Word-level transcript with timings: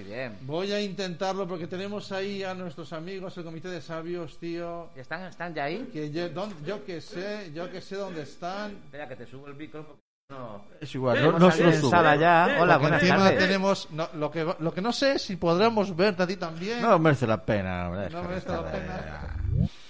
Muy 0.00 0.08
bien. 0.14 0.38
Voy 0.42 0.72
a 0.72 0.80
intentarlo 0.80 1.46
porque 1.46 1.66
tenemos 1.66 2.10
ahí 2.12 2.42
a 2.42 2.54
nuestros 2.54 2.92
amigos, 2.92 3.36
el 3.36 3.44
comité 3.44 3.68
de 3.68 3.80
sabios, 3.82 4.38
tío. 4.38 4.88
¿Están, 4.96 5.24
están 5.24 5.54
ya 5.54 5.64
ahí? 5.64 5.88
Que 5.92 6.10
yo, 6.10 6.28
don- 6.30 6.54
yo 6.64 6.84
que 6.84 7.00
sé, 7.00 7.50
yo 7.54 7.70
que 7.70 7.80
sé 7.80 7.96
dónde 7.96 8.22
están. 8.22 8.72
Espera 8.84 9.08
que 9.08 9.16
te 9.16 9.26
subo 9.26 9.46
el 9.48 9.54
porque 9.54 10.00
no... 10.30 10.64
Es 10.80 10.94
igual, 10.94 11.22
no, 11.22 11.38
no 11.38 11.50
se 11.50 11.64
lo 11.64 11.72
subo. 11.72 11.90
sala 11.90 12.16
ya. 12.16 12.56
Hola, 12.60 12.74
Porque 12.74 12.80
buenas 12.82 13.02
encima 13.02 13.18
tardes. 13.24 13.38
tenemos 13.40 13.88
no, 13.90 14.08
lo 14.14 14.30
que 14.30 14.54
lo 14.60 14.72
que 14.72 14.80
no 14.80 14.92
sé 14.92 15.12
es 15.14 15.22
si 15.22 15.36
podremos 15.36 15.94
verte 15.96 16.22
a 16.22 16.26
ti 16.26 16.36
también. 16.36 16.80
No 16.80 16.98
merece 16.98 17.26
la 17.26 17.44
pena. 17.44 17.88
hombre, 17.88 18.08
No 18.10 18.22
merece 18.22 18.48
la 18.48 18.70
pena. 18.70 19.36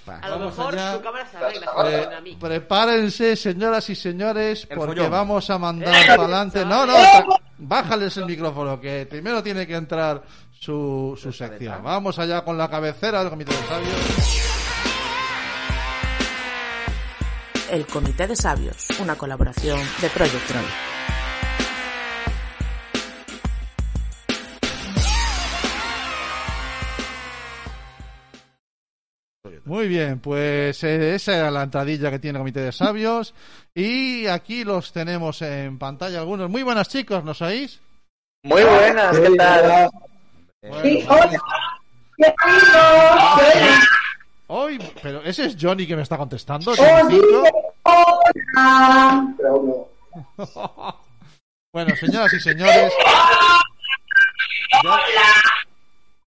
A 0.07 0.29
lo 0.29 0.39
Vamos 0.41 0.57
mejor 0.59 0.75
allá. 0.75 0.97
tu 0.97 1.03
cámara 1.03 1.27
se 1.31 1.37
arregla, 1.37 1.73
Pre- 1.77 2.15
a 2.17 2.21
mí. 2.21 2.37
prepárense, 2.41 3.37
señoras 3.37 3.89
y 3.91 3.95
señores, 3.95 4.67
El 4.69 4.77
porque 4.77 4.95
follón. 4.97 5.11
vamos 5.13 5.49
a 5.51 5.59
mandar 5.59 5.95
Eh, 5.95 6.07
para 6.09 6.23
adelante. 6.25 6.65
No, 6.65 6.85
no, 6.87 6.95
tra- 6.97 7.41
bájales 7.61 8.17
el 8.17 8.27
micrófono, 8.27 8.81
que 8.81 9.07
primero 9.07 9.43
tiene 9.43 9.67
que 9.67 9.77
entrar 9.77 10.23
su, 10.51 11.19
su 11.21 11.33
sección. 11.33 11.83
Vamos 11.83 12.19
allá 12.19 12.43
con 12.43 12.59
la 12.59 12.69
cabecera 12.69 13.21
del 13.21 13.31
comité 13.31 13.53
de 13.53 13.67
sabios. 13.67 14.51
El 17.71 17.87
Comité 17.87 18.27
de 18.27 18.35
Sabios, 18.35 18.89
una 19.01 19.15
colaboración 19.15 19.79
de 20.01 20.11
Project. 20.11 20.90
Muy 29.71 29.87
bien, 29.87 30.19
pues 30.19 30.83
eh, 30.83 31.15
esa 31.15 31.37
era 31.37 31.49
la 31.53 31.63
entradilla 31.63 32.11
que 32.11 32.19
tiene 32.19 32.39
el 32.39 32.41
comité 32.41 32.59
de 32.59 32.73
sabios. 32.73 33.35
Y 33.73 34.27
aquí 34.27 34.65
los 34.65 34.93
tenemos 34.93 35.43
en 35.43 35.79
pantalla 35.79 36.19
algunos. 36.19 36.51
Muy 36.51 36.65
buenas 36.65 36.89
chicos, 36.89 37.23
¿nos 37.23 37.41
oís? 37.41 37.79
Muy 38.43 38.65
buenas, 38.65 39.17
¿qué 39.17 39.31
tal? 39.37 39.89
Bueno, 40.61 41.41
Hoy, 44.49 44.79
pero 45.01 45.23
ese 45.23 45.47
es 45.47 45.57
Johnny 45.61 45.87
que 45.87 45.95
me 45.95 46.03
está 46.03 46.19
contestando. 46.19 46.75
Johnny 46.75 47.21
Cinco. 47.21 47.45
bueno, 51.73 51.95
señoras 51.95 52.33
y 52.33 52.41
señores. 52.41 52.93
ya- 54.83 54.99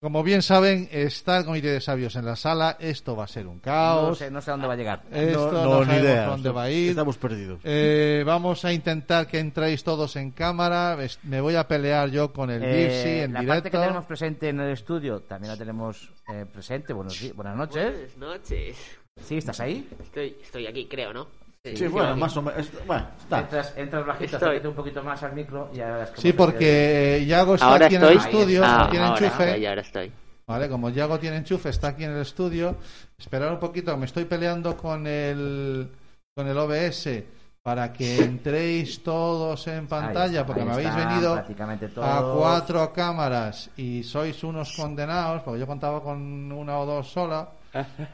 como 0.04 0.22
bien 0.22 0.42
saben, 0.42 0.88
está 0.92 1.38
el 1.40 1.46
comité 1.46 1.70
de 1.72 1.80
sabios 1.82 2.16
en 2.18 2.26
la 2.26 2.36
sala. 2.36 2.76
Esto 2.80 3.16
va 3.16 3.23
a 3.23 3.28
ser 3.28 3.48
un 3.48 3.56
No 3.56 3.62
caos. 3.62 4.18
sé, 4.20 4.30
no 4.30 4.42
sé 4.42 4.52
a 4.52 4.54
dónde 4.54 4.68
va 4.68 4.73
a 4.73 4.76
llegar. 4.76 5.02
Esto 5.09 5.52
no, 5.52 5.64
no, 5.64 5.86
sabemos 5.86 5.88
idea. 6.04 6.26
dónde 6.28 6.50
va 6.52 6.64
a 6.64 6.70
ir. 6.70 6.90
Estamos 6.90 7.18
perdidos. 7.18 7.62
Eh, 7.64 8.22
vamos 8.26 8.66
a 8.66 8.74
intentar 8.74 9.26
que 9.28 9.40
entréis 9.40 9.84
todos 9.84 10.16
en 10.18 10.31
cámara. 10.31 10.98
Me 11.24 11.40
voy 11.42 11.56
a 11.56 11.68
pelear 11.68 12.09
yo 12.12 12.31
con 12.34 12.52
el 12.52 12.62
Eh, 12.64 13.24
en 13.24 13.34
la 13.34 13.40
directo. 13.40 13.48
parte 13.56 13.72
que 13.72 13.78
tenemos 13.78 14.06
presente 14.06 14.50
en 14.50 14.59
el 14.59 14.72
estudio 14.74 15.22
también 15.22 15.52
la 15.54 15.58
tenemos 15.58 16.12
eh, 16.31 16.46
presente. 16.52 16.92
Buenos 16.94 17.34
buenas 17.34 17.56
noches. 17.56 18.16
Buenas 18.18 18.40
noches. 18.42 18.78
¿Sí? 19.24 19.38
¿Estás 19.38 19.59
ahí? 19.62 19.88
Estoy, 20.02 20.36
estoy 20.44 20.68
aquí, 20.68 20.86
creo, 20.88 21.14
¿no? 21.14 21.28
Sí, 21.66 21.88
bueno, 21.88 22.17
más 22.17 22.36
o 22.36 22.42
menos. 22.42 22.59
es- 22.59 22.86
Bueno, 22.86 23.08
está. 23.17 23.39
Entras, 23.39 23.73
entras 23.78 24.06
bajito, 24.06 24.25
Estoy. 24.36 24.38
acércate 24.50 24.67
un 24.67 24.75
poquito 24.75 25.02
más 25.02 25.23
al 25.23 25.31
micro 25.33 25.69
y 25.72 25.78
ya 25.78 25.86
verás 25.94 26.09
cómo 26.09 26.22
Sí, 26.22 26.28
se 26.28 26.33
porque 26.33 27.17
eh, 27.17 27.25
Yago 27.25 27.56
está 27.56 27.67
Ahora 27.67 27.86
aquí 27.86 27.95
en 27.95 28.03
el 28.03 28.17
estudio, 28.17 28.61
Ah, 28.66 28.88
tiene 28.92 29.06
ahora, 29.06 29.25
enchufe. 29.25 29.61
ya, 29.61 29.69
ahora 29.69 29.81
estoy. 29.81 30.11
Vale, 30.45 30.67
como 30.69 30.89
Yago 30.89 31.19
tiene 31.19 31.38
enchufe, 31.38 31.69
está 31.69 31.88
aquí 31.89 32.03
en 32.03 32.11
el 32.11 32.22
estudio. 32.22 32.75
Esperar 33.17 33.50
un 33.53 33.59
poquito, 33.59 33.95
me 33.95 34.06
estoy 34.08 34.25
peleando 34.25 34.75
con 34.75 35.08
el 35.08 35.89
con 36.36 36.47
el 36.47 36.58
OBS 36.58 37.23
para 37.61 37.94
que 37.94 38.17
entréis 38.25 39.02
todos 39.02 39.66
en 39.67 39.88
pantalla, 39.88 40.45
porque 40.45 40.66
me 40.66 40.72
habéis 40.73 40.89
están 40.89 41.08
venido 41.11 41.34
prácticamente 41.36 41.89
a 42.02 42.23
cuatro 42.36 42.91
cámaras 42.91 43.69
y 43.78 44.03
sois 44.03 44.44
unos 44.44 44.73
condenados, 44.75 45.44
porque 45.44 45.61
yo 45.61 45.67
contaba 45.67 46.03
con 46.03 46.52
una 46.52 46.78
o 46.80 46.86
dos 46.86 47.08
sola, 47.09 47.47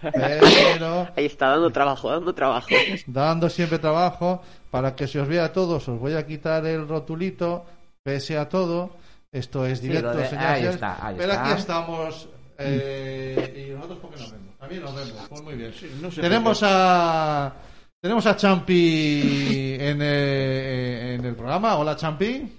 pero 0.01 1.07
Ahí 1.15 1.25
está, 1.25 1.49
dando 1.49 1.69
trabajo, 1.71 2.09
dando 2.09 2.33
trabajo. 2.33 2.67
dando 3.07 3.49
siempre 3.49 3.79
trabajo 3.79 4.41
para 4.71 4.95
que 4.95 5.07
se 5.07 5.19
os 5.19 5.27
vea 5.27 5.45
a 5.45 5.53
todos. 5.53 5.87
Os 5.87 5.99
voy 5.99 6.13
a 6.15 6.25
quitar 6.25 6.65
el 6.65 6.87
rotulito, 6.87 7.65
pese 8.03 8.37
a 8.37 8.47
todo. 8.49 8.91
Esto 9.31 9.65
es 9.65 9.81
directo, 9.81 10.13
lo 10.13 10.17
de- 10.19 10.37
ahí 10.37 10.65
está, 10.65 11.05
ahí 11.05 11.15
Pero 11.17 11.31
está. 11.33 11.45
aquí 11.51 11.59
estamos. 11.59 12.29
eh, 12.57 13.67
y 13.69 13.73
nosotros, 13.73 13.99
¿por 13.99 14.09
qué 14.11 14.19
nos 14.21 14.31
vemos? 14.31 14.57
También 14.57 14.81
nos 14.83 14.95
vemos. 14.95 15.27
Pues 15.29 15.41
muy 15.41 15.53
bien. 15.55 15.73
no 16.01 16.11
sé 16.11 16.21
tenemos 16.21 16.59
a. 16.63 17.53
Tenemos 18.01 18.25
a 18.25 18.35
Champi 18.35 19.75
en, 19.79 19.99
eh, 20.01 21.15
en 21.15 21.25
el 21.25 21.35
programa. 21.35 21.75
Hola, 21.75 21.95
Champi. 21.97 22.49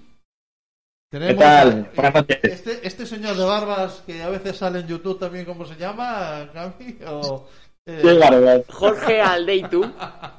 Tenemos 1.11 1.35
¿Qué 1.35 1.35
tal? 1.41 1.91
Buenas 1.97 2.15
noches. 2.15 2.39
Este, 2.43 2.87
este 2.87 3.05
señor 3.07 3.37
de 3.37 3.45
barbas 3.45 4.03
que 4.07 4.23
a 4.23 4.29
veces 4.29 4.57
sale 4.57 4.81
en 4.81 4.87
YouTube 4.87 5.19
también, 5.19 5.45
¿cómo 5.45 5.67
se 5.67 5.75
llama? 5.77 6.49
Champi? 6.53 6.99
O, 7.05 7.49
eh, 7.85 7.99
Qué 8.01 8.13
barbaridad. 8.17 8.65
Jorge 8.69 9.21
Aldeitu. 9.21 9.93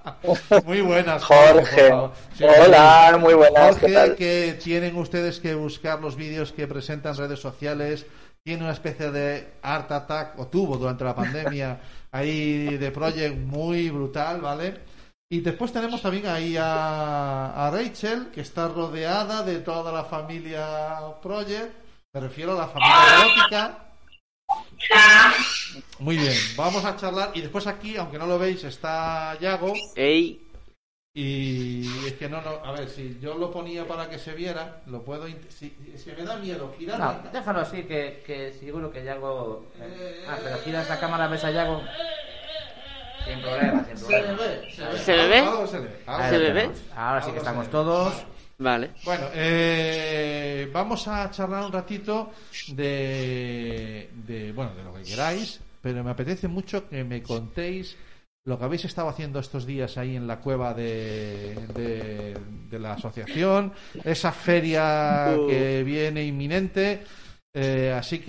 muy 0.65 0.79
buenas. 0.81 1.23
Jorge. 1.23 1.91
Sí, 2.37 2.45
Hola, 2.45 3.17
muy 3.19 3.33
buenas, 3.33 3.75
¿qué 3.75 3.93
Jorge, 3.93 3.93
tal? 3.93 4.15
que 4.15 4.59
tienen 4.63 4.95
ustedes 4.95 5.41
que 5.41 5.55
buscar 5.55 5.99
los 5.99 6.15
vídeos 6.15 6.53
que 6.53 6.67
presentan 6.67 7.13
en 7.15 7.19
redes 7.19 7.39
sociales. 7.41 8.05
Tiene 8.43 8.63
una 8.63 8.71
especie 8.73 9.11
de 9.11 9.49
art 9.61 9.91
attack, 9.91 10.39
o 10.39 10.47
tuvo 10.47 10.77
durante 10.77 11.03
la 11.03 11.13
pandemia, 11.13 11.79
ahí 12.11 12.77
de 12.77 12.91
Project 12.91 13.37
muy 13.37 13.89
brutal, 13.89 14.39
¿vale? 14.41 14.79
Y 15.31 15.39
después 15.39 15.71
tenemos 15.71 16.01
también 16.01 16.27
ahí 16.27 16.57
a, 16.57 17.67
a 17.67 17.71
Rachel, 17.71 18.31
que 18.33 18.41
está 18.41 18.67
rodeada 18.67 19.43
de 19.43 19.59
toda 19.59 19.89
la 19.91 20.03
familia 20.03 20.99
Project. 21.23 21.73
Me 22.13 22.19
refiero 22.19 22.51
a 22.51 22.55
la 22.55 22.67
familia 22.67 22.97
erótica. 23.17 23.77
Muy 25.99 26.17
bien, 26.17 26.35
vamos 26.57 26.83
a 26.83 26.97
charlar. 26.97 27.31
Y 27.33 27.39
después 27.41 27.65
aquí, 27.65 27.95
aunque 27.95 28.17
no 28.17 28.25
lo 28.27 28.37
veis, 28.37 28.61
está 28.65 29.37
Yago. 29.39 29.73
Ey, 29.95 30.45
Y 31.13 31.87
es 32.07 32.13
que 32.13 32.27
no, 32.27 32.41
no, 32.41 32.49
a 32.65 32.73
ver, 32.73 32.89
si 32.89 33.17
yo 33.21 33.35
lo 33.35 33.51
ponía 33.51 33.87
para 33.87 34.09
que 34.09 34.19
se 34.19 34.33
viera, 34.33 34.81
lo 34.87 35.01
puedo. 35.03 35.27
Si, 35.47 35.73
es 35.95 36.03
que 36.03 36.13
me 36.13 36.23
da 36.23 36.35
miedo 36.35 36.75
girar. 36.77 36.99
No, 36.99 37.05
la- 37.23 37.29
déjalo 37.31 37.59
así, 37.61 37.83
que, 37.83 38.21
que 38.27 38.51
seguro 38.59 38.91
que 38.91 39.05
Yago... 39.05 39.65
eh, 39.79 40.25
Ah, 40.27 40.37
pero 40.43 40.57
giras 40.59 40.89
la 40.89 40.99
cámara, 40.99 41.27
ves 41.27 41.43
a 41.45 41.51
Yago... 41.51 41.81
Sin 43.25 43.41
problema, 43.41 43.85
sin 43.85 43.97
Se 43.97 44.05
problema. 44.05 44.97
se, 44.97 45.15
ve. 45.27 45.37
Algo 45.39 45.67
se 45.67 45.79
ve. 45.79 45.89
Ahí 46.07 46.29
¿Se 46.29 46.37
ve? 46.51 46.69
Ahora 46.95 47.21
sí 47.21 47.31
que 47.31 47.37
estamos 47.37 47.69
todos. 47.69 48.13
vale. 48.57 48.91
Bueno, 49.03 49.25
eh, 49.33 50.69
vamos 50.73 51.07
a 51.07 51.29
charlar 51.31 51.65
un 51.65 51.71
ratito 51.71 52.31
de, 52.69 54.09
de, 54.27 54.51
bueno, 54.51 54.73
de 54.75 54.83
lo 54.83 54.93
que 54.93 55.03
queráis, 55.03 55.59
pero 55.81 56.03
me 56.03 56.11
apetece 56.11 56.47
mucho 56.47 56.87
que 56.89 57.03
me 57.03 57.21
contéis 57.23 57.95
lo 58.45 58.57
que 58.57 58.65
habéis 58.65 58.85
estado 58.85 59.07
haciendo 59.09 59.39
estos 59.39 59.65
días 59.67 59.97
ahí 59.97 60.15
en 60.15 60.25
la 60.25 60.39
cueva 60.39 60.73
de, 60.73 61.55
de, 61.75 62.35
de 62.71 62.79
la 62.79 62.93
asociación, 62.93 63.71
esa 64.03 64.31
feria 64.31 65.35
Uh. 65.37 65.47
que 65.47 65.83
viene 65.83 66.23
inminente. 66.23 67.03
Eh, 67.53 67.93
así 67.95 68.19
que, 68.19 68.25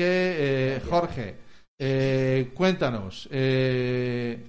eh, 0.77 0.81
Jorge, 0.89 1.37
eh, 1.79 2.51
cuéntanos. 2.55 3.29
eh, 3.31 4.49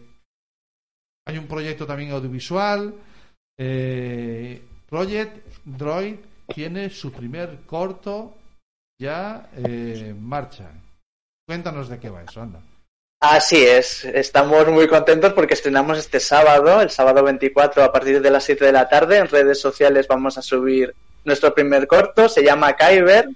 hay 1.25 1.37
un 1.37 1.47
proyecto 1.47 1.85
también 1.85 2.11
audiovisual. 2.11 2.93
Eh, 3.57 4.61
Project 4.89 5.37
Droid 5.65 6.15
tiene 6.53 6.89
su 6.89 7.11
primer 7.11 7.59
corto 7.65 8.35
ya 8.99 9.49
eh, 9.55 10.07
en 10.09 10.23
marcha. 10.23 10.69
Cuéntanos 11.47 11.89
de 11.89 11.99
qué 11.99 12.09
va 12.09 12.23
eso, 12.23 12.41
anda. 12.41 12.59
Así 13.21 13.63
es, 13.63 14.03
estamos 14.03 14.67
muy 14.67 14.87
contentos 14.87 15.31
porque 15.31 15.53
estrenamos 15.53 15.97
este 15.97 16.19
sábado, 16.19 16.81
el 16.81 16.89
sábado 16.89 17.23
24 17.23 17.81
a 17.81 17.91
partir 17.91 18.21
de 18.21 18.29
las 18.29 18.43
7 18.43 18.65
de 18.65 18.71
la 18.73 18.89
tarde. 18.89 19.17
En 19.17 19.27
redes 19.29 19.61
sociales 19.61 20.07
vamos 20.09 20.37
a 20.37 20.41
subir 20.41 20.93
nuestro 21.23 21.53
primer 21.53 21.87
corto, 21.87 22.27
se 22.27 22.43
llama 22.43 22.73
Kyber 22.75 23.29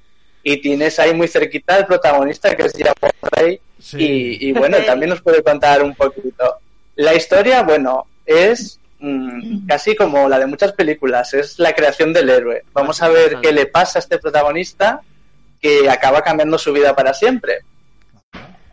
y 0.43 0.57
tienes 0.57 0.99
ahí 0.99 1.13
muy 1.13 1.29
cerquita 1.29 1.77
el 1.77 1.85
protagonista 1.85 2.53
que 2.56 2.63
es 2.63 2.73
Japo 2.77 3.07
Rey 3.31 3.62
Sí. 3.79 3.97
y, 4.41 4.50
y 4.50 4.51
bueno, 4.53 4.77
también 4.85 5.12
nos 5.12 5.21
puede 5.21 5.41
contar 5.44 5.83
un 5.83 5.94
poquito. 5.95 6.57
La 6.97 7.13
historia, 7.13 7.61
bueno, 7.61 8.07
es 8.25 8.79
mm, 8.99 9.67
casi 9.67 9.95
como 9.95 10.27
la 10.27 10.39
de 10.39 10.47
muchas 10.47 10.73
películas, 10.73 11.33
es 11.35 11.59
la 11.59 11.73
creación 11.73 12.11
del 12.11 12.29
héroe. 12.29 12.63
Vamos 12.73 13.01
a 13.03 13.09
ver 13.09 13.38
qué 13.39 13.51
le 13.51 13.67
pasa 13.67 13.99
a 13.99 14.01
este 14.01 14.17
protagonista 14.17 15.01
que 15.61 15.88
acaba 15.89 16.23
cambiando 16.23 16.57
su 16.57 16.73
vida 16.73 16.95
para 16.95 17.13
siempre. 17.13 17.59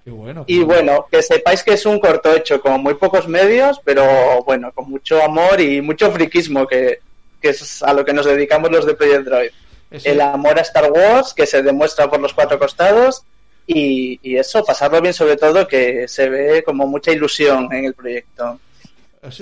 Qué 0.05 0.11
bueno. 0.11 0.44
Y 0.47 0.61
bueno, 0.61 1.06
que 1.11 1.23
sepáis 1.23 1.62
que 1.62 1.75
es 1.75 1.85
un 1.85 2.00
corto 2.00 2.35
hecho 2.35 2.62
con 2.62 2.82
muy 2.82 2.94
pocos 2.94 3.29
medios, 3.29 3.79
pero 3.85 4.43
bueno, 4.44 4.73
con 4.73 4.91
mucho 4.91 5.23
amor 5.23 5.61
y 5.61 5.82
mucho 5.82 6.11
friquismo, 6.11 6.67
que, 6.67 7.00
que 7.43 7.50
es 7.50 7.82
a 7.82 7.93
lo 7.93 8.06
que 8.06 8.15
nos 8.15 8.25
dedicamos 8.25 8.70
los 8.70 8.87
de 8.87 8.94
Project 8.94 9.25
Droid. 9.25 9.50
El 9.91 10.23
amor 10.23 10.59
a 10.59 10.62
Star 10.62 10.91
Wars, 10.91 11.35
que 11.35 11.47
se 11.47 11.62
demuestra 11.62 12.09
por 12.09 12.20
los 12.20 12.32
cuatro 12.32 12.59
costados, 12.59 13.23
y, 13.67 14.19
y 14.23 14.37
eso, 14.37 14.65
pasarlo 14.65 15.01
bien 15.01 15.15
sobre 15.15 15.37
todo, 15.37 15.67
que 15.67 16.07
se 16.09 16.29
ve 16.29 16.63
como 16.65 16.87
mucha 16.87 17.13
ilusión 17.13 17.69
en 17.73 17.87
el 17.87 17.95
proyecto. 17.95 18.61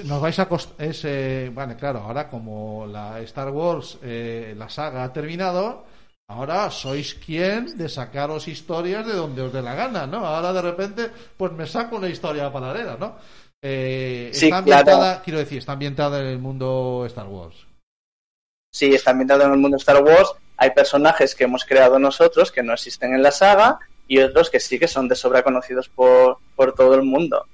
nos 0.05 0.21
vais 0.21 0.39
a 0.39 0.49
cost- 0.49 0.79
es, 0.79 1.03
eh, 1.05 1.51
vale, 1.53 1.75
claro, 1.77 2.01
ahora 2.01 2.29
como 2.29 2.87
la 2.87 3.19
Star 3.21 3.51
Wars, 3.51 3.99
eh, 4.03 4.55
la 4.57 4.69
saga 4.69 5.05
ha 5.05 5.13
terminado, 5.13 5.85
Ahora 6.29 6.71
sois 6.71 7.13
quien 7.15 7.77
de 7.77 7.91
sacaros 7.91 8.49
historias 8.49 9.05
de 9.07 9.13
donde 9.13 9.43
os 9.43 9.53
dé 9.53 9.61
la 9.61 9.75
gana, 9.75 10.07
¿no? 10.07 10.25
Ahora 10.25 10.51
de 10.55 10.63
repente, 10.63 11.11
pues 11.37 11.53
me 11.53 11.67
saco 11.67 11.97
una 11.97 12.09
historia 12.09 12.51
paralela, 12.51 12.97
¿no? 12.99 13.17
Eh, 13.61 14.31
Sí, 14.33 14.47
está 14.47 14.59
ambientada, 14.59 14.97
claro. 15.11 15.21
quiero 15.25 15.39
decir, 15.41 15.59
está 15.59 15.73
ambientada 15.73 16.21
en 16.21 16.27
el 16.29 16.39
mundo 16.39 17.05
Star 17.07 17.27
Wars. 17.27 17.57
Sí, 18.73 18.95
está 18.95 19.11
ambientado 19.11 19.43
en 19.45 19.53
el 19.53 19.59
mundo 19.59 19.77
Star 19.77 20.03
Wars. 20.03 20.33
Hay 20.57 20.71
personajes 20.71 21.35
que 21.35 21.45
hemos 21.45 21.67
creado 21.67 21.99
nosotros 21.99 22.51
que 22.51 22.63
no 22.63 22.73
existen 22.73 23.15
en 23.15 23.23
la 23.23 23.33
saga 23.33 23.79
y 24.07 24.19
otros 24.19 24.51
que 24.51 24.61
sí 24.61 24.79
que 24.79 24.89
son 24.89 25.09
de 25.09 25.15
sobra 25.15 25.43
conocidos 25.43 25.89
por, 25.89 26.39
por 26.57 26.75
todo 26.75 26.95
el 26.95 27.03
mundo. 27.03 27.47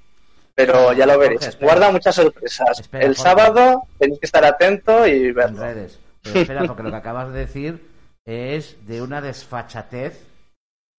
Pero 0.54 0.92
ya 0.92 1.06
lo 1.06 1.18
veréis. 1.18 1.44
Jorge. 1.44 1.64
Guarda 1.64 1.92
muchas 1.92 2.14
sorpresas. 2.14 2.80
Espera, 2.80 3.04
el 3.04 3.14
Jorge. 3.14 3.22
sábado 3.22 3.82
tenéis 3.98 4.18
que 4.20 4.26
estar 4.26 4.44
atento 4.44 5.06
y 5.06 5.26
en 5.26 5.34
verlo. 5.34 5.60
redes. 5.60 6.00
Pero 6.22 6.40
espera, 6.40 6.64
porque 6.66 6.82
lo 6.82 6.90
que 6.90 6.96
acabas 6.96 7.32
de 7.32 7.38
decir 7.38 7.88
es 8.24 8.76
de 8.86 9.00
una 9.00 9.20
desfachatez 9.20 10.26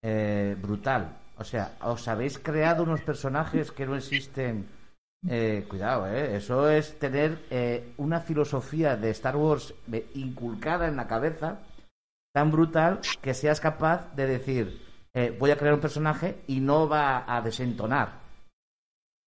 eh, 0.02 0.56
brutal. 0.58 1.16
O 1.36 1.44
sea, 1.44 1.72
os 1.82 2.08
habéis 2.08 2.38
creado 2.38 2.82
unos 2.82 3.02
personajes 3.02 3.70
que 3.70 3.86
no 3.86 3.96
existen. 3.96 4.66
Eh, 5.28 5.66
cuidado, 5.68 6.06
eh. 6.06 6.36
Eso 6.36 6.70
es 6.70 6.98
tener 6.98 7.38
eh, 7.50 7.92
una 7.98 8.20
filosofía 8.20 8.96
de 8.96 9.10
Star 9.10 9.36
Wars 9.36 9.74
eh, 9.92 10.06
inculcada 10.14 10.88
en 10.88 10.96
la 10.96 11.06
cabeza 11.06 11.58
tan 12.32 12.50
brutal 12.50 13.00
que 13.20 13.34
seas 13.34 13.60
capaz 13.60 14.14
de 14.16 14.26
decir 14.26 14.80
eh, 15.14 15.34
voy 15.38 15.50
a 15.50 15.56
crear 15.56 15.74
un 15.74 15.80
personaje 15.80 16.36
y 16.46 16.60
no 16.60 16.88
va 16.88 17.24
a 17.26 17.40
desentonar. 17.40 18.20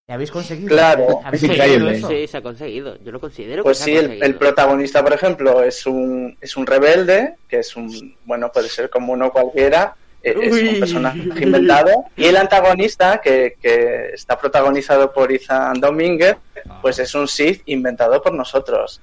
¿Y 0.07 0.11
habéis 0.11 0.31
conseguido? 0.31 0.67
Claro. 0.67 1.21
¿Habéis 1.23 1.43
Es 1.43 1.49
conseguido 1.49 1.75
increíble. 1.75 1.97
eso? 1.97 2.09
Sí, 2.09 2.27
se 2.27 2.37
ha 2.37 2.41
conseguido. 2.41 2.97
Yo 3.03 3.11
lo 3.11 3.19
considero 3.21 3.63
Pues 3.63 3.77
que 3.79 3.83
sí, 3.85 3.91
se 3.93 3.99
ha 3.99 4.25
el, 4.25 4.35
protagonista, 4.35 5.01
por 5.01 5.13
ejemplo, 5.13 5.63
es 5.63 5.85
un, 5.85 6.37
es 6.41 6.57
un 6.57 6.65
rebelde, 6.67 7.35
que 7.47 7.59
es 7.59 7.75
un, 7.77 8.15
bueno, 8.25 8.51
puede 8.51 8.67
ser 8.69 8.89
como 8.89 9.13
uno 9.13 9.31
cualquiera, 9.31 9.95
eh, 10.21 10.35
es 10.41 10.53
Uy. 10.53 10.67
un 10.69 10.79
personaje 10.81 11.19
inventado. 11.19 12.05
Y 12.17 12.25
el 12.25 12.35
antagonista, 12.35 13.21
que, 13.21 13.55
que 13.61 14.09
está 14.13 14.37
protagonizado 14.37 15.11
por 15.13 15.31
Ethan 15.31 15.79
Domínguez, 15.79 16.35
pues 16.81 16.99
es 16.99 17.15
un 17.15 17.27
Sith 17.27 17.61
inventado 17.67 18.21
por 18.21 18.33
nosotros. 18.33 18.99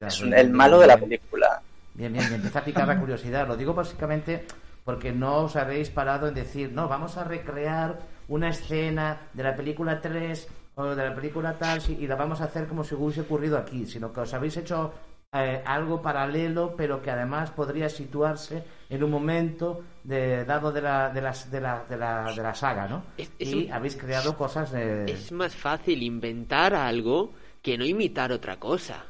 Es 0.00 0.20
bien, 0.20 0.28
un- 0.28 0.34
el 0.38 0.46
bien, 0.46 0.56
malo 0.56 0.76
bien, 0.78 0.80
de 0.82 0.86
la 0.86 0.96
bien. 0.96 1.08
película. 1.08 1.62
Bien, 1.94 2.12
bien, 2.12 2.28
me 2.30 2.36
empieza 2.36 2.60
a 2.60 2.64
picar 2.64 2.86
la 2.86 2.98
curiosidad. 2.98 3.46
Lo 3.48 3.56
digo 3.56 3.74
básicamente 3.74 4.46
porque 4.84 5.12
no 5.12 5.38
os 5.44 5.56
habéis 5.56 5.90
parado 5.90 6.26
en 6.28 6.34
decir, 6.34 6.72
no, 6.72 6.88
vamos 6.88 7.16
a 7.16 7.24
recrear 7.24 7.98
una 8.28 8.48
escena 8.50 9.28
de 9.32 9.42
la 9.42 9.54
película 9.56 10.00
3 10.00 10.48
o 10.74 10.84
de 10.94 11.08
la 11.08 11.14
película 11.14 11.58
tal 11.58 11.80
y 11.88 12.06
la 12.06 12.16
vamos 12.16 12.40
a 12.40 12.44
hacer 12.44 12.66
como 12.66 12.82
si 12.84 12.94
hubiese 12.94 13.20
ocurrido 13.22 13.58
aquí, 13.58 13.86
sino 13.86 14.12
que 14.12 14.20
os 14.20 14.32
habéis 14.34 14.56
hecho 14.56 14.92
eh, 15.34 15.62
algo 15.66 16.02
paralelo, 16.02 16.74
pero 16.76 17.00
que 17.02 17.10
además 17.10 17.50
podría 17.50 17.88
situarse 17.88 18.64
en 18.90 19.02
un 19.04 19.10
momento 19.10 19.82
de, 20.04 20.44
dado 20.44 20.72
de 20.72 20.82
la, 20.82 21.10
de, 21.10 21.20
las- 21.22 21.50
de, 21.50 21.60
la, 21.60 21.84
de, 21.88 21.96
la, 21.96 22.32
de 22.32 22.42
la 22.42 22.54
saga, 22.54 22.88
¿no? 22.88 23.02
Es- 23.16 23.30
es 23.38 23.52
y 23.52 23.66
un- 23.66 23.72
habéis 23.72 23.96
creado 23.96 24.36
cosas 24.36 24.72
de... 24.72 25.04
Es 25.04 25.30
más 25.32 25.54
fácil 25.54 26.02
inventar 26.02 26.74
algo 26.74 27.32
que 27.62 27.78
no 27.78 27.84
imitar 27.84 28.32
otra 28.32 28.56
cosa. 28.58 29.04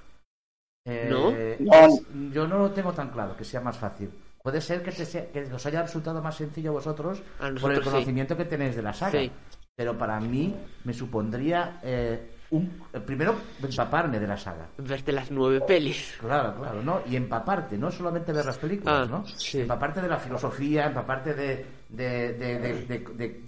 Eh, 0.85 1.09
¿No? 1.11 1.31
No. 1.61 2.31
Yo 2.33 2.47
no 2.47 2.59
lo 2.59 2.71
tengo 2.73 2.93
tan 2.93 3.11
claro 3.11 3.37
que 3.37 3.45
sea 3.45 3.61
más 3.61 3.79
fácil. 3.79 4.11
Puede 4.43 4.61
ser 4.61 4.83
que, 4.83 4.91
te 4.93 5.05
sea- 5.05 5.31
que 5.31 5.43
os 5.53 5.67
haya 5.67 5.83
resultado 5.83 6.21
más 6.23 6.37
sencillo 6.37 6.71
a 6.71 6.75
vosotros 6.75 7.23
A 7.41 7.51
por 7.61 7.73
el 7.73 7.79
sí. 7.79 7.85
conocimiento 7.91 8.37
que 8.37 8.45
tenéis 8.45 8.75
de 8.77 8.83
la 8.83 8.93
saga. 8.93 9.21
Sí. 9.21 9.31
Pero 9.75 9.97
para 9.97 10.19
mí 10.21 10.55
me 10.85 10.93
supondría 10.93 11.79
eh, 11.83 12.33
un, 12.51 12.83
eh, 12.93 13.01
primero 13.01 13.35
empaparme 13.63 14.19
de 14.21 14.27
la 14.27 14.37
saga. 14.37 14.67
Verte 14.79 15.13
las 15.13 15.31
nueve 15.31 15.61
pelis. 15.67 16.17
Claro, 16.21 16.55
claro, 16.61 16.83
¿no? 16.83 17.01
Y 17.09 17.17
empaparte, 17.17 17.79
no 17.79 17.91
solamente 17.91 18.33
ver 18.33 18.45
las 18.45 18.59
películas, 18.59 19.09
Ah, 19.09 19.11
¿no? 19.11 19.25
sí. 19.27 19.61
Empaparte 19.61 20.03
de 20.03 20.09
la 20.09 20.19
filosofía, 20.19 20.87
empaparte 20.87 21.35
de... 21.35 21.65
de, 21.89 22.33
de, 22.35 23.43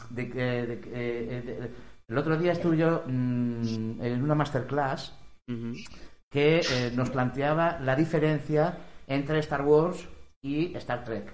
eh, 0.93 1.71
el 2.09 2.19
otro 2.19 2.37
día 2.37 2.53
estuve 2.53 2.77
yo 2.77 3.03
mm, 3.07 4.01
en 4.01 4.23
una 4.23 4.35
masterclass 4.35 5.13
que 6.31 6.61
eh, 6.61 6.93
nos 6.95 7.11
planteaba 7.11 7.79
la 7.81 7.95
diferencia 7.97 8.77
entre 9.07 9.39
Star 9.41 9.63
Wars 9.63 10.09
y 10.45 10.77
Star 10.77 11.05
Trek. 11.05 11.33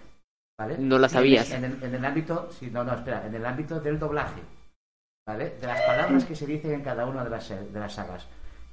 ¿Vale? 0.58 0.78
No 0.78 0.98
la 0.98 1.08
sabías. 1.08 1.50
En, 1.52 1.64
el, 1.64 1.82
en 1.82 1.94
el 1.94 2.04
ámbito, 2.04 2.50
sí, 2.52 2.70
no, 2.70 2.84
no, 2.84 2.94
espera, 2.94 3.26
en 3.26 3.34
el 3.34 3.44
ámbito 3.44 3.80
del 3.80 3.98
doblaje, 3.98 4.40
¿vale? 5.26 5.56
De 5.60 5.66
las 5.66 5.80
palabras 5.82 6.24
que 6.24 6.36
se 6.36 6.46
dicen 6.46 6.72
en 6.72 6.82
cada 6.82 7.06
una 7.06 7.24
de 7.24 7.30
las, 7.30 7.48
de 7.48 7.80
las 7.80 7.94
sagas. 7.94 8.26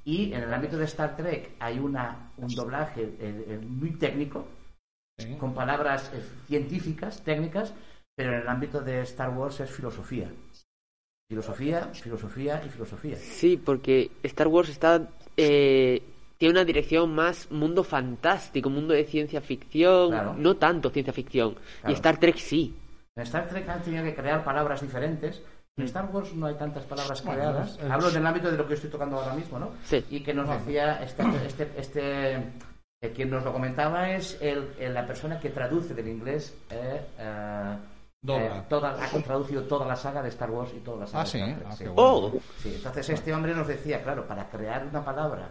Y 0.04 0.32
en 0.32 0.42
el 0.42 0.52
ámbito 0.54 0.76
de 0.76 0.84
Star 0.84 1.16
Trek 1.16 1.52
hay 1.58 1.78
una, 1.78 2.30
un 2.36 2.48
doblaje 2.48 3.02
eh, 3.02 3.44
eh, 3.48 3.58
muy 3.66 3.90
técnico, 3.92 4.46
Sí. 5.18 5.34
con 5.34 5.52
palabras 5.52 6.12
eh, 6.14 6.22
científicas, 6.46 7.24
técnicas, 7.24 7.74
pero 8.14 8.32
en 8.34 8.42
el 8.42 8.48
ámbito 8.48 8.80
de 8.80 9.00
Star 9.00 9.30
Wars 9.30 9.58
es 9.58 9.68
filosofía. 9.70 10.30
Filosofía, 11.28 11.88
filosofía 11.92 12.62
y 12.64 12.68
filosofía. 12.68 13.16
Sí, 13.16 13.56
porque 13.56 14.12
Star 14.22 14.46
Wars 14.46 14.68
está 14.68 15.08
eh, 15.36 16.02
tiene 16.38 16.52
una 16.52 16.64
dirección 16.64 17.14
más 17.14 17.50
mundo 17.50 17.82
fantástico, 17.84 18.70
mundo 18.70 18.94
de 18.94 19.04
ciencia 19.04 19.40
ficción, 19.40 20.10
Claro. 20.10 20.34
no 20.38 20.56
tanto 20.56 20.88
ciencia 20.90 21.12
ficción. 21.12 21.54
Claro. 21.54 21.90
Y 21.90 21.92
Star 21.94 22.16
Trek 22.18 22.36
sí. 22.36 22.74
En 23.16 23.22
Star 23.24 23.48
Trek 23.48 23.68
han 23.68 23.82
tenido 23.82 24.04
que 24.04 24.14
crear 24.14 24.44
palabras 24.44 24.80
diferentes. 24.80 25.42
En 25.76 25.84
Star 25.84 26.08
Wars 26.12 26.32
no 26.34 26.46
hay 26.46 26.54
tantas 26.54 26.84
palabras 26.84 27.22
Bueno, 27.24 27.40
creadas. 27.40 27.78
Hablo 27.90 28.10
del 28.10 28.26
ámbito 28.26 28.50
de 28.50 28.56
lo 28.56 28.66
que 28.66 28.74
estoy 28.74 28.90
tocando 28.90 29.16
ahora 29.18 29.34
mismo, 29.34 29.58
¿no? 29.58 29.70
Sí. 29.84 30.04
Y 30.10 30.20
que 30.20 30.32
nos 30.34 30.48
decía 30.48 31.02
este, 31.02 31.22
este, 31.46 31.72
este 31.76 32.34
eh, 33.00 33.12
quien 33.14 33.30
nos 33.30 33.44
lo 33.44 33.52
comentaba 33.52 34.10
es 34.10 34.38
el, 34.40 34.70
el- 34.78 34.94
la 34.94 35.06
persona 35.06 35.38
que 35.38 35.50
traduce 35.50 35.94
del 35.94 36.08
inglés 36.08 36.56
eh, 36.70 37.00
eh, 37.18 37.76
eh, 38.26 38.62
toda, 38.68 38.90
ha 39.00 39.22
traducido 39.22 39.62
toda 39.62 39.86
la 39.86 39.94
saga 39.94 40.20
de 40.20 40.30
Star 40.30 40.50
Wars 40.50 40.72
y 40.76 40.80
toda 40.80 40.98
la 41.00 41.06
saga 41.06 41.20
Ah, 41.20 41.24
de 41.24 41.30
sí, 41.30 41.38
Star 41.38 41.54
Trek, 41.58 41.66
ah, 41.68 41.72
sí. 41.76 41.84
qué 41.84 41.90
bueno. 41.90 42.10
Oh, 42.10 42.32
Sí, 42.60 42.72
entonces 42.74 43.08
este 43.10 43.32
hombre 43.34 43.54
nos 43.54 43.68
decía, 43.68 44.02
claro, 44.02 44.26
para 44.26 44.48
crear 44.50 44.84
una 44.86 45.04
palabra 45.04 45.48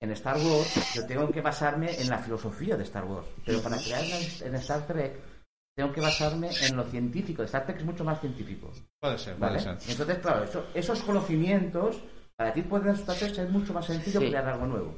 en 0.00 0.10
Star 0.12 0.36
Wars, 0.36 0.94
yo 0.94 1.06
tengo 1.06 1.30
que 1.30 1.40
basarme 1.40 1.90
en 2.00 2.08
la 2.08 2.18
filosofía 2.18 2.76
de 2.76 2.84
Star 2.84 3.04
Wars. 3.04 3.26
Pero 3.44 3.60
para 3.60 3.76
crear 3.78 4.04
en 4.44 4.54
Star 4.56 4.86
Trek, 4.86 5.12
tengo 5.76 5.92
que 5.92 6.00
basarme 6.00 6.50
en 6.68 6.76
lo 6.76 6.84
científico. 6.84 7.42
Star 7.42 7.66
Trek 7.66 7.78
es 7.78 7.84
mucho 7.84 8.04
más 8.04 8.20
científico. 8.20 8.70
Puede 9.00 9.18
ser, 9.18 9.36
¿vale? 9.36 9.60
puede 9.60 9.78
ser. 9.80 9.90
Entonces, 9.90 10.18
claro, 10.18 10.44
eso- 10.44 10.66
esos 10.74 11.02
conocimientos, 11.02 11.96
para 12.36 12.52
ti 12.52 12.62
pueden 12.62 12.88
resultar 12.88 13.16
ser 13.16 13.48
mucho 13.48 13.72
más 13.72 13.86
sencillo 13.86 14.20
Sí. 14.20 14.28
crear 14.28 14.46
algo 14.46 14.66
nuevo. 14.66 14.94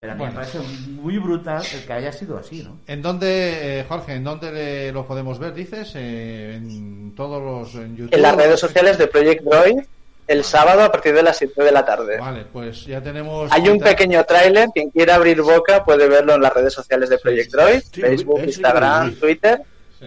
Pero 0.00 0.12
a 0.12 0.16
mí 0.16 0.18
Bueno. 0.18 0.34
me 0.34 0.40
parece 0.40 0.58
muy 0.90 1.16
brutal 1.16 1.62
el 1.72 1.86
que 1.86 1.92
haya 1.94 2.12
sido 2.12 2.36
así, 2.36 2.62
¿no? 2.62 2.78
¿En 2.86 3.00
dónde, 3.00 3.80
eh, 3.80 3.84
Jorge, 3.88 4.14
en 4.16 4.24
dónde 4.24 4.52
le- 4.52 4.92
lo 4.92 5.06
podemos 5.06 5.38
ver, 5.38 5.54
dices? 5.54 5.92
Eh, 5.94 6.56
en 6.56 7.14
todos 7.14 7.42
los 7.42 7.74
en 7.82 7.96
YouTube. 7.96 8.14
En 8.14 8.20
las 8.20 8.36
redes 8.36 8.60
sociales 8.60 8.98
de 8.98 9.06
Project 9.06 9.42
Droid, 9.42 9.78
el 10.26 10.44
sábado 10.44 10.82
a 10.82 10.90
partir 10.92 11.14
de 11.14 11.22
las 11.22 11.36
7 11.36 11.62
de 11.62 11.72
la 11.72 11.84
tarde. 11.84 12.18
Vale, 12.18 12.44
pues 12.52 12.86
ya 12.86 13.00
tenemos. 13.02 13.50
Hay 13.52 13.68
un 13.68 13.78
pequeño 13.78 14.24
tráiler, 14.24 14.68
quien 14.72 14.90
quiera 14.90 15.16
abrir 15.16 15.42
boca 15.42 15.84
puede 15.84 16.08
verlo 16.08 16.34
en 16.34 16.40
las 16.42 16.52
redes 16.52 16.72
sociales 16.72 17.08
de 17.10 17.18
Project 17.18 17.52
Droid, 17.52 17.82
Sí, 17.92 18.00
Facebook, 18.00 18.40
sí, 18.40 18.46
Instagram, 18.46 19.10
sí. 19.10 19.20
Twitter. 19.20 19.62
Sí. 20.00 20.06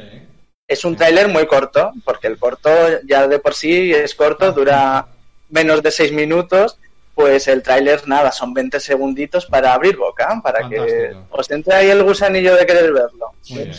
Es 0.68 0.84
un 0.84 0.96
tráiler 0.96 1.28
muy 1.30 1.46
corto, 1.48 1.92
porque 2.04 2.28
el 2.28 2.38
corto 2.38 2.70
ya 3.08 3.28
de 3.28 3.40
por 3.40 3.54
sí 3.54 3.94
es 3.94 4.16
corto, 4.16 4.52
dura 4.52 5.08
menos 5.50 5.82
de 5.82 5.92
6 5.92 6.12
minutos, 6.12 6.78
pues 7.16 7.48
el 7.48 7.64
tráiler 7.64 8.08
nada, 8.08 8.32
son 8.32 8.54
20 8.54 8.80
segunditos 8.80 9.46
para 9.46 9.74
abrir 9.74 9.96
boca, 9.98 10.40
para 10.44 10.68
que 10.68 11.14
os 11.30 11.52
entre 11.52 11.74
ahí 11.74 11.90
el 11.90 12.04
gusanillo 12.04 12.56
de 12.56 12.66
querer 12.66 12.92
verlo. 12.92 13.32
Muy 13.50 13.64
bien. 13.64 13.74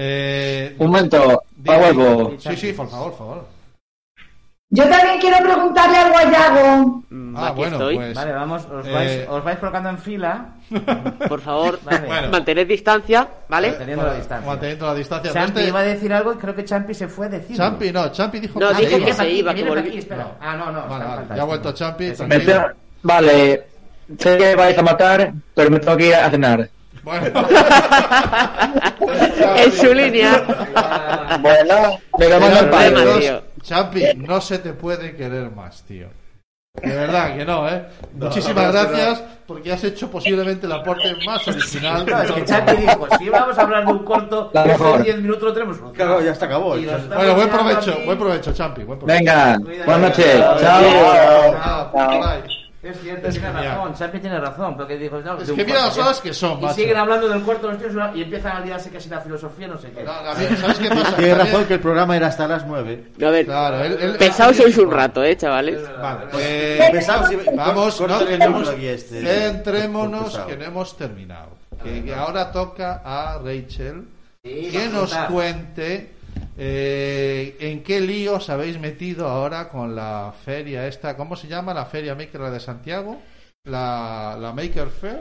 Eh, 0.00 0.74
Un 0.78 0.86
momento, 0.86 1.42
dime- 1.56 1.76
Pago, 1.92 2.36
Sí, 2.38 2.56
sí, 2.56 2.72
por 2.72 2.88
favor, 2.88 3.10
por 3.10 3.18
favor. 3.18 3.44
Yo 4.70 4.86
también 4.86 5.18
quiero 5.18 5.38
preguntarle 5.38 5.96
algo 5.96 6.18
a 6.18 6.30
Yago. 6.30 7.02
mm, 7.08 7.36
Ah, 7.38 7.46
aquí 7.46 7.56
bueno, 7.56 7.76
estoy. 7.76 7.96
pues. 7.96 8.14
Vale, 8.14 8.32
vamos, 8.32 8.66
os 8.66 8.86
eh, 8.86 8.92
vais, 8.92 9.28
os 9.28 9.42
vais 9.44 9.58
colocando 9.58 9.88
en 9.88 9.98
fila, 9.98 10.46
Por 11.28 11.40
favor, 11.40 11.80
Vale. 11.84 12.06
Bueno. 12.06 12.28
mantened 12.32 12.66
distancia, 12.68 13.26
¿vale? 13.48 13.70
teniendo 13.72 14.04
la 14.04 14.14
distancia. 14.14 14.46
Manteniendo 14.46 14.86
la 14.86 14.94
distancia. 14.94 15.32
Champi 15.32 15.58
Este- 15.60 15.68
iba 15.68 15.80
a 15.80 15.82
decir 15.84 16.12
algo 16.12 16.34
y 16.34 16.36
creo 16.36 16.54
que 16.54 16.64
Champi 16.66 16.92
se 16.92 17.08
fue 17.08 17.26
a 17.26 17.28
decir. 17.30 17.56
Champi, 17.56 17.90
no, 17.92 18.12
Champi 18.12 18.40
dijo 18.40 18.60
No, 18.60 18.68
que 18.68 18.74
dijo 18.76 18.90
se 18.90 18.96
que 18.98 19.04
iba. 19.08 19.14
se 19.16 19.30
iba, 19.30 19.54
que 19.54 19.64
volví- 19.66 19.88
aquí, 19.88 19.98
espera. 19.98 20.36
Ah, 20.38 20.54
no, 20.56 20.70
no. 20.70 20.86
Vale, 20.86 21.04
vale, 21.06 21.22
ya 21.34 21.42
ha 21.42 21.46
vuelto 21.46 21.72
Champi, 21.72 22.04
Me 22.08 22.12
tranquilo. 22.12 22.66
Vale, 23.02 23.66
sé 24.18 24.36
que 24.36 24.54
vais 24.54 24.76
a 24.76 24.82
matar, 24.82 25.32
pero 25.54 25.70
me 25.70 25.78
tengo 25.80 25.96
que 25.96 26.08
ir 26.08 26.14
a 26.14 26.28
cenar. 26.28 26.68
Bueno. 27.02 27.26
En 29.56 29.72
su 29.72 29.94
línea. 29.94 30.42
Bueno, 31.40 31.98
Venga, 32.18 32.38
manda 32.40 32.58
el 32.60 32.68
Problema, 32.68 33.00
padre. 33.00 33.42
Champi, 33.68 34.02
no 34.16 34.40
se 34.40 34.58
te 34.58 34.72
puede 34.72 35.14
querer 35.14 35.50
más, 35.50 35.82
tío. 35.82 36.08
De 36.82 36.94
verdad 36.94 37.36
que 37.36 37.44
no, 37.44 37.68
¿eh? 37.68 37.84
Muchísimas 38.14 38.56
no, 38.56 38.72
no, 38.72 38.72
gracias 38.72 39.22
porque 39.46 39.72
has 39.72 39.82
hecho 39.82 40.10
posiblemente 40.10 40.66
el 40.66 40.72
aporte 40.72 41.14
más 41.26 41.46
original. 41.48 42.06
No, 42.06 42.22
es 42.22 42.30
que 42.30 42.44
Champi 42.44 42.76
dijo, 42.76 43.08
si 43.18 43.28
vamos 43.28 43.58
a 43.58 43.62
hablar 43.62 43.86
de 43.86 43.92
un 43.92 44.04
corto, 44.04 44.50
en 44.54 45.02
10 45.02 45.16
minutos 45.22 45.42
lo 45.42 45.52
tenemos. 45.52 45.78
Claro, 45.92 46.20
ya 46.20 46.32
está 46.32 46.46
acabó. 46.46 46.76
Bueno, 46.76 47.34
buen 47.34 47.48
provecho, 47.48 47.98
buen 48.04 48.18
provecho, 48.18 48.52
Champi. 48.52 48.84
Buen 48.84 48.98
provecho. 48.98 49.18
Venga, 49.18 49.58
buenas 49.58 50.00
noches. 50.00 50.38
Chao. 50.38 50.58
Chao. 50.60 50.82
Chao, 51.52 51.92
Chao. 51.92 52.20
bye. 52.20 52.57
Es 52.80 53.00
cierto, 53.00 53.28
tiene 53.28 53.44
genial. 53.46 53.64
razón, 53.76 53.94
Champi 53.94 54.20
tiene 54.20 54.38
razón, 54.38 54.76
porque 54.76 54.96
dijo, 54.96 55.20
no, 55.20 55.36
Es 55.40 55.50
que 55.50 55.64
mira 55.64 55.80
las 55.86 55.98
horas 55.98 56.20
que 56.20 56.32
son, 56.32 56.60
Y 56.60 56.62
macho. 56.62 56.74
siguen 56.76 56.96
hablando 56.96 57.28
del 57.28 57.42
cuarto 57.42 57.66
de 57.66 57.72
los 57.74 57.82
tíos 57.82 58.10
y 58.14 58.22
empiezan 58.22 58.56
a 58.56 58.60
liarse 58.60 58.88
que 58.90 59.00
si 59.00 59.08
la 59.08 59.20
filosofía, 59.20 59.66
no 59.66 59.76
sé 59.78 59.90
qué. 59.90 60.04
No, 60.04 60.12
Gabriel, 60.22 60.56
¿Sabes 60.58 60.78
qué 60.78 60.88
pasa? 60.88 61.16
Tiene 61.16 61.34
razón 61.34 61.64
que 61.64 61.74
el 61.74 61.80
programa 61.80 62.16
era 62.16 62.28
hasta 62.28 62.46
las 62.46 62.64
9. 62.64 63.04
A 63.20 63.30
ver, 63.30 63.46
Claro, 63.46 63.82
él- 63.82 63.98
él- 64.00 64.16
pensaos 64.16 64.56
sois 64.56 64.78
un 64.78 64.92
rato, 64.92 65.24
¿eh, 65.24 65.36
chavales? 65.36 65.80
Vale, 66.00 66.26
eh, 66.38 66.88
Pesados, 66.92 67.28
sí, 67.30 67.38
vamos, 67.52 68.00
no, 68.00 68.14
a 68.14 68.74
este. 68.74 69.22
centrémonos 69.22 70.38
que 70.38 70.56
no 70.56 70.64
hemos 70.64 70.96
terminado. 70.96 71.58
Que, 71.82 72.04
que 72.04 72.14
ahora 72.14 72.52
toca 72.52 73.02
a 73.04 73.38
Rachel 73.38 74.04
Sí, 74.44 74.68
que 74.70 74.84
a 74.84 74.88
nos 74.88 75.14
cuente 75.14 76.12
eh, 76.56 77.56
en 77.60 77.82
qué 77.82 78.00
lío 78.00 78.34
os 78.36 78.48
habéis 78.50 78.78
metido 78.78 79.26
ahora 79.28 79.68
con 79.68 79.94
la 79.94 80.32
feria 80.44 80.86
esta, 80.86 81.16
¿cómo 81.16 81.36
se 81.36 81.48
llama? 81.48 81.74
La 81.74 81.86
feria 81.86 82.14
Maker 82.14 82.40
de 82.50 82.60
Santiago, 82.60 83.20
la, 83.64 84.36
la 84.40 84.52
Maker 84.52 84.88
Fair. 84.88 85.20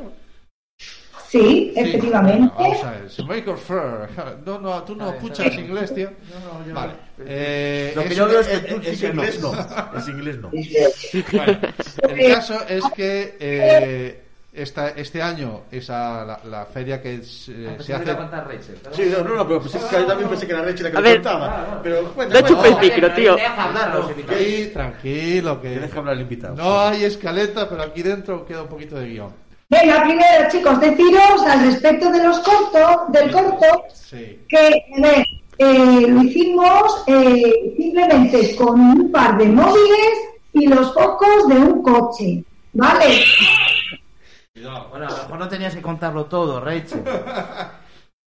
Sí, 1.29 1.39
Sí, 1.39 1.73
efectivamente. 1.75 2.53
vamos 2.57 2.83
a 2.85 2.91
ver, 2.91 3.11
Maker 3.27 3.57
Fair. 3.57 4.09
No, 4.45 4.59
no, 4.59 4.81
tú 4.83 4.95
no 4.95 5.09
escuchas 5.09 5.53
inglés, 5.55 5.93
tío. 5.93 6.09
Vale. 6.73 6.93
Eh, 7.25 7.91
Lo 7.95 8.03
que 8.03 8.07
es 8.09 8.15
yo 8.15 8.27
veo 8.27 8.39
es 8.39 8.47
que 8.47 8.55
Es, 8.55 8.65
tú 8.67 8.81
es 8.81 9.01
no. 9.03 9.09
inglés 9.09 9.41
no. 9.41 9.97
Es 9.97 10.07
inglés 10.07 10.37
no. 10.37 10.49
Bueno, 11.33 11.59
el 12.15 12.33
caso 12.33 12.59
es 12.69 12.83
que 12.95 13.35
eh, 13.41 14.26
esta, 14.57 14.89
este 14.89 15.21
año 15.21 15.61
esa 15.71 16.25
la, 16.25 16.39
la 16.49 16.65
feria 16.65 17.01
que 17.01 17.15
es, 17.15 17.49
eh, 17.49 17.75
Ah, 17.79 17.81
se 17.83 17.93
hace 17.93 18.13
Rachel, 18.13 18.77
pero- 18.83 18.95
Sí, 18.95 19.03
no, 19.11 19.23
no, 19.23 19.35
no, 19.35 19.47
pero 19.47 19.61
pues 19.61 19.75
es 19.75 19.83
que 19.85 19.95
yo 19.97 20.05
también 20.05 20.29
pensé 20.29 20.47
que 20.47 20.53
era 20.53 20.61
Rachel 20.63 20.83
la 20.83 20.91
que 20.91 20.97
A 20.97 21.01
lo 21.01 21.13
contaba. 21.13 21.79
Pero 21.83 22.01
No 22.01 22.09
cuenta, 22.13 22.43
chupes 22.43 22.71
el 22.71 22.79
micro, 22.79 23.13
tío. 23.13 23.35
Tranquilo, 24.73 25.61
Que 25.61 25.69
deja 25.69 25.99
hablar 25.99 26.13
al 26.15 26.21
invitado. 26.21 26.55
no 26.55 26.79
hay 26.81 27.03
escaleta, 27.05 27.69
pero 27.69 27.83
aquí 27.83 28.01
dentro 28.03 28.45
queda 28.45 28.63
un 28.63 28.67
poquito 28.69 28.95
de 28.97 29.07
guion. 29.07 29.33
Venga, 29.69 30.03
primero, 30.03 30.49
chicos, 30.49 30.79
deciros 30.79 31.41
al 31.45 31.65
respecto 31.65 32.09
de 32.11 32.23
los 32.23 32.39
cortos, 32.39 33.11
del 33.11 33.31
corto, 33.31 33.65
Sí. 33.93 34.39
que 34.47 34.85
eh, 35.59 36.05
lo 36.07 36.21
hicimos 36.23 37.03
eh, 37.07 37.73
simplemente 37.75 38.55
con 38.55 38.79
un 38.79 39.11
par 39.11 39.37
de 39.37 39.45
móviles 39.47 40.19
y 40.53 40.67
los 40.67 40.93
focos 40.93 41.47
de 41.49 41.55
un 41.55 41.81
coche, 41.83 42.43
¿vale? 42.73 43.19
Bueno, 44.89 45.07
a 45.07 45.11
lo 45.11 45.17
mejor 45.17 45.39
no 45.39 45.47
tenías 45.47 45.75
que 45.75 45.81
contarlo 45.81 46.25
todo, 46.25 46.59
Rachel. 46.59 47.03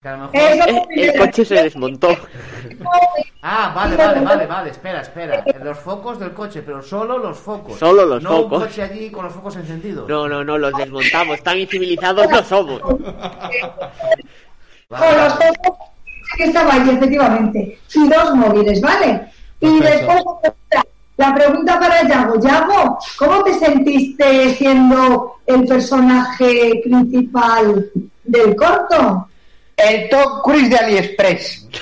Que 0.00 0.06
a 0.06 0.16
lo 0.16 0.30
mejor... 0.30 0.56
Lo 0.56 0.86
El, 0.90 1.18
coche 1.18 1.44
se 1.44 1.54
desmontó. 1.56 2.08
Ah, 3.40 3.72
vale, 3.74 3.96
vale, 3.96 4.20
vale, 4.20 4.46
vale, 4.46 4.70
espera, 4.70 5.00
espera. 5.00 5.44
Los 5.62 5.78
focos 5.78 6.18
del 6.18 6.32
coche, 6.32 6.62
pero 6.62 6.82
solo 6.82 7.18
los 7.18 7.38
focos. 7.38 7.78
Solo 7.78 8.04
los 8.04 8.22
no 8.22 8.30
focos. 8.30 8.62
un 8.62 8.68
coche 8.68 8.82
allí 8.82 9.10
con 9.10 9.24
los 9.24 9.32
focos 9.32 9.56
encendidos. 9.56 10.08
No, 10.08 10.28
no, 10.28 10.42
no, 10.42 10.58
los 10.58 10.72
desmontamos. 10.74 11.40
Tan 11.42 11.58
incivilizados 11.58 12.28
no 12.28 12.42
somos. 12.42 12.80
Con 12.80 13.00
los 13.00 13.14
focos 15.34 15.88
que 16.36 16.44
estaba 16.44 16.74
ahí, 16.74 16.90
efectivamente. 16.90 17.78
Y 17.94 18.08
dos 18.08 18.34
móviles, 18.34 18.80
¿vale? 18.80 19.28
Y 19.60 19.80
Perfecto. 19.80 20.40
después 20.42 20.52
la 21.18 21.34
pregunta 21.34 21.78
para 21.78 22.08
Yago. 22.08 22.40
Yago, 22.40 22.98
¿cómo 23.18 23.42
te 23.42 23.54
sentiste 23.54 24.54
siendo 24.54 25.40
el 25.46 25.66
personaje 25.66 26.80
principal 26.82 27.90
del 28.24 28.56
corto? 28.56 29.28
El 29.76 30.08
Tom 30.08 30.40
Cruise 30.42 30.70
de 30.70 30.78
AliExpress. 30.78 31.68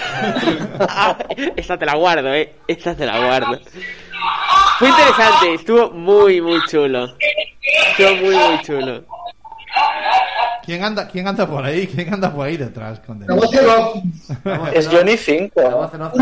Ah, 0.78 1.16
esta 1.57 1.78
te 1.78 1.87
la 1.87 1.97
guardo, 1.97 2.35
eh. 2.35 2.55
Esta 2.66 2.95
te 2.95 3.07
la 3.07 3.19
guardo. 3.19 3.59
Fue 4.78 4.88
interesante, 4.88 5.55
estuvo 5.55 5.90
muy, 5.90 6.40
muy 6.40 6.61
chulo. 6.69 7.14
Estuvo 7.90 8.16
muy, 8.16 8.35
muy 8.35 8.61
chulo. 8.62 9.05
¿Quién 10.64 10.83
anda, 10.83 11.07
¿Quién 11.07 11.28
anda 11.28 11.47
por 11.47 11.64
ahí? 11.64 11.87
¿Quién 11.87 12.12
anda 12.12 12.33
por 12.33 12.47
ahí 12.47 12.57
detrás? 12.57 13.00
Con. 13.00 13.23
Es 14.75 14.88
Johnny 14.88 15.16
5. 15.16 15.61
La 15.61 15.75
voz 15.76 15.95
en 15.95 16.02
off 16.02 16.12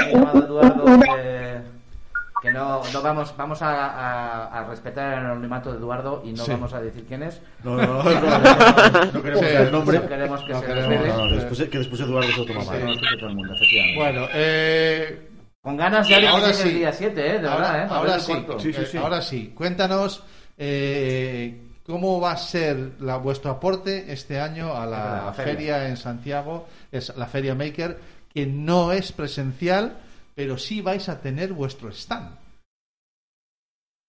que 2.45 2.53
no, 2.53 2.83
no 2.93 3.03
vamos, 3.03 3.35
vamos 3.37 3.61
a, 3.63 3.87
a- 3.87 4.61
a 4.61 4.65
respetar 4.69 5.15
el 5.15 5.19
anonimato 5.27 5.73
de 5.73 5.79
Eduardo 5.79 6.23
y 6.25 6.31
no 6.33 6.45
Sí. 6.45 6.51
vamos 6.53 6.73
a 6.75 6.81
decir 6.81 7.05
quién 7.09 7.23
es. 7.25 7.41
No, 7.65 7.77
no, 7.77 8.03
no, 8.03 8.03
no, 8.05 8.21
no, 8.21 9.05
no 9.13 9.23
queremos 9.23 9.47
Sí, 9.47 9.53
dar 9.55 9.63
el 9.67 9.73
nombre. 9.73 9.99
No 9.99 10.09
queremos 10.09 10.43
que 10.45 10.53
No 10.53 10.61
se 10.61 10.67
queremos, 10.67 10.89
revele. 10.91 11.09
No, 11.09 11.19
no, 11.25 11.29
que 11.31 11.35
después, 11.37 11.69
que 11.71 11.79
después 11.79 12.01
Eduardo 12.03 12.31
se 12.31 12.39
lo 12.39 12.45
toma 12.47 12.65
mal. 12.65 12.77
escuche 12.91 13.17
todo 13.19 13.29
el 13.31 13.35
mundo, 13.37 13.55
efectivamente. 13.55 13.99
Bueno, 14.01 14.29
eh, 14.35 15.29
Con 15.63 15.77
ganas 15.77 16.07
de 16.09 16.27
Ahora 16.29 16.53
sí. 16.53 16.69
el 16.69 16.75
día 16.75 16.93
7, 16.93 17.21
¿eh? 17.37 17.39
De 17.41 17.49
ahora, 17.49 17.73
verdad, 17.73 17.85
¿eh? 17.85 17.89
Ahora 17.91 18.21
sí, 18.21 18.33
corto. 18.33 18.61
Sí, 18.61 18.73
sí, 18.73 18.85
sí. 18.87 18.97
eh, 18.97 19.01
ahora 19.01 19.23
sí. 19.23 19.53
Cuéntanos 19.57 20.23
eh, 20.59 21.63
cómo 21.87 22.21
va 22.21 22.33
a 22.33 22.37
ser 22.37 22.93
la, 23.01 23.17
vuestro 23.17 23.51
aporte 23.51 24.13
este 24.13 24.39
año 24.41 24.75
a 24.77 24.87
la, 24.87 25.23
La 25.27 25.33
feria. 25.33 25.55
feria. 25.55 25.89
en 25.89 25.97
Santiago, 25.97 26.67
es 26.93 27.17
la 27.17 27.27
Feria 27.27 27.55
Maker, 27.55 27.99
que 28.33 28.47
no 28.47 28.93
es 28.93 29.13
presencial, 29.13 29.97
pero 30.35 30.59
sí 30.59 30.81
vais 30.81 31.09
a 31.09 31.21
tener 31.21 31.53
vuestro 31.53 31.91
stand. 31.93 32.37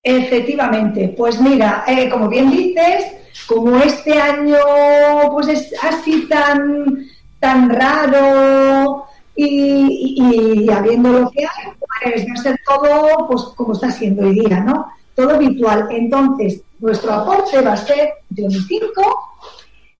Efectivamente, 0.03 1.13
pues 1.17 1.39
mira, 1.41 1.84
eh, 1.88 2.10
como 2.10 2.29
bien 2.29 2.51
dices, 2.51 3.05
como 3.48 3.75
este 3.77 4.20
año 4.20 4.55
pues 5.32 5.48
es 5.48 5.74
así 5.84 6.27
tan 6.29 7.08
tan 7.39 7.70
raro 7.70 9.05
y, 9.36 10.15
y- 10.17 10.63
y 10.65 10.70
habiendo 10.72 11.12
lo 11.12 11.32
que 11.32 11.41
hay, 11.44 11.72
pues 12.03 12.25
va 12.27 12.34
a 12.34 12.38
ser 12.44 12.60
todo 12.65 13.27
pues 13.27 13.41
como 13.55 13.74
está 13.74 13.91
siendo 13.91 14.24
hoy 14.24 14.36
día, 14.39 14.60
¿no? 14.62 14.88
Todo 15.15 15.38
virtual. 15.39 15.88
Entonces, 15.91 16.62
nuestro 16.79 17.12
aporte 17.13 17.62
va 17.62 17.74
a 17.74 17.77
ser 17.77 18.10
de 18.29 18.44
un 18.44 18.51
5. 18.51 19.29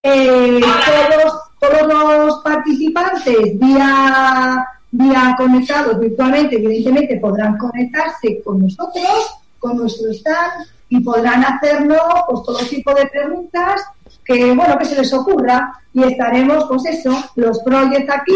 Eh, 0.04 0.60
todos, 0.62 1.40
todos 1.60 2.26
los 2.28 2.40
participantes 2.44 3.58
vía, 3.60 4.66
vía 4.98 5.36
conectados 5.38 6.00
virtualmente, 6.00 6.56
evidentemente 6.56 7.20
podrán 7.20 7.58
conectarse 7.58 8.42
con 8.44 8.60
nosotros, 8.60 9.36
con 9.60 9.78
nuestro 9.78 10.12
stand 10.12 10.68
y 10.90 11.00
podrán 11.02 11.44
hacernos 11.44 12.02
pues, 12.28 12.44
todo 12.44 12.58
tipo 12.60 12.94
de 12.94 13.06
preguntas 13.08 13.82
que 14.24 14.54
bueno 14.54 14.78
que 14.78 14.86
se 14.86 14.96
les 14.96 15.14
ocurra. 15.14 15.80
Y 15.94 16.04
estaremos 16.04 16.66
pues 16.66 16.86
eso 16.86 17.12
los 17.36 17.60
proyectos 17.60 18.16
aquí 18.16 18.34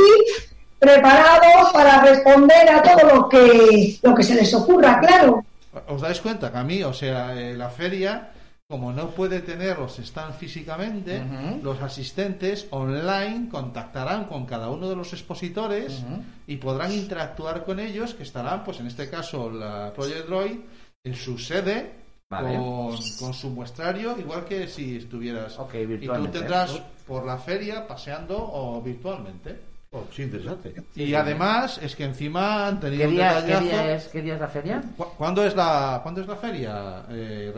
preparados 0.77 1.71
para 1.73 2.01
responder 2.01 2.69
a 2.69 2.81
todo 2.81 3.15
lo 3.15 3.29
que 3.29 3.99
lo 4.01 4.15
que 4.15 4.23
se 4.23 4.35
les 4.35 4.53
ocurra 4.53 4.99
claro. 4.99 5.43
¿Os 5.87 6.01
dais 6.01 6.19
cuenta 6.19 6.51
que 6.51 6.57
a 6.57 6.63
mí, 6.63 6.83
o 6.83 6.93
sea, 6.93 7.35
eh, 7.39 7.55
la 7.55 7.69
feria, 7.69 8.29
como 8.69 8.93
no 8.93 9.09
puede 9.09 9.39
tener 9.39 9.79
los 9.79 9.95
stands 9.97 10.37
físicamente, 10.37 11.23
los 11.63 11.81
asistentes 11.81 12.67
online 12.69 13.49
contactarán 13.49 14.25
con 14.25 14.45
cada 14.45 14.69
uno 14.69 14.87
de 14.87 14.95
los 14.95 15.11
expositores 15.11 16.03
y 16.45 16.57
podrán 16.57 16.91
interactuar 16.93 17.65
con 17.65 17.79
ellos, 17.79 18.13
que 18.13 18.21
estarán, 18.21 18.63
pues 18.63 18.79
en 18.79 18.85
este 18.85 19.09
caso, 19.09 19.49
la 19.49 19.91
Project 19.95 20.27
Droid 20.27 20.59
en 21.03 21.15
su 21.15 21.39
sede. 21.39 21.97
Vale. 22.29 22.57
Con, 22.57 22.95
con 23.19 23.33
su 23.33 23.49
muestrario, 23.49 24.15
igual 24.19 24.45
que 24.45 24.67
si 24.67 24.97
estuvieras. 24.97 25.57
Ok, 25.57 25.73
y 25.99 26.05
tú 26.07 26.27
tendrás 26.27 26.75
¿eh? 26.75 26.83
por 27.07 27.25
la 27.25 27.39
feria 27.39 27.87
paseando 27.87 28.37
o 28.37 28.79
virtualmente. 28.83 29.59
Oh, 29.89 30.03
sí, 30.15 30.21
interesante. 30.21 30.75
y 30.95 31.15
además 31.15 31.79
es 31.81 31.95
que 31.95 32.03
encima 32.03 32.67
han 32.67 32.79
tenido 32.79 33.01
¿Qué 33.01 33.07
un 33.07 33.13
día, 33.15 33.43
qué, 33.47 33.59
día 33.61 33.95
es, 33.95 34.07
¿Qué 34.09 34.21
día 34.21 34.35
es 34.35 34.39
la 34.41 34.47
feria? 34.47 34.83
¿Cu- 34.95 35.07
¿Cuándo 35.17 35.43
es 35.43 35.55
la, 35.55 35.99
¿cuándo 36.03 36.21
es 36.21 36.27
la 36.27 36.35
feria, 36.35 37.03
eh, 37.09 37.51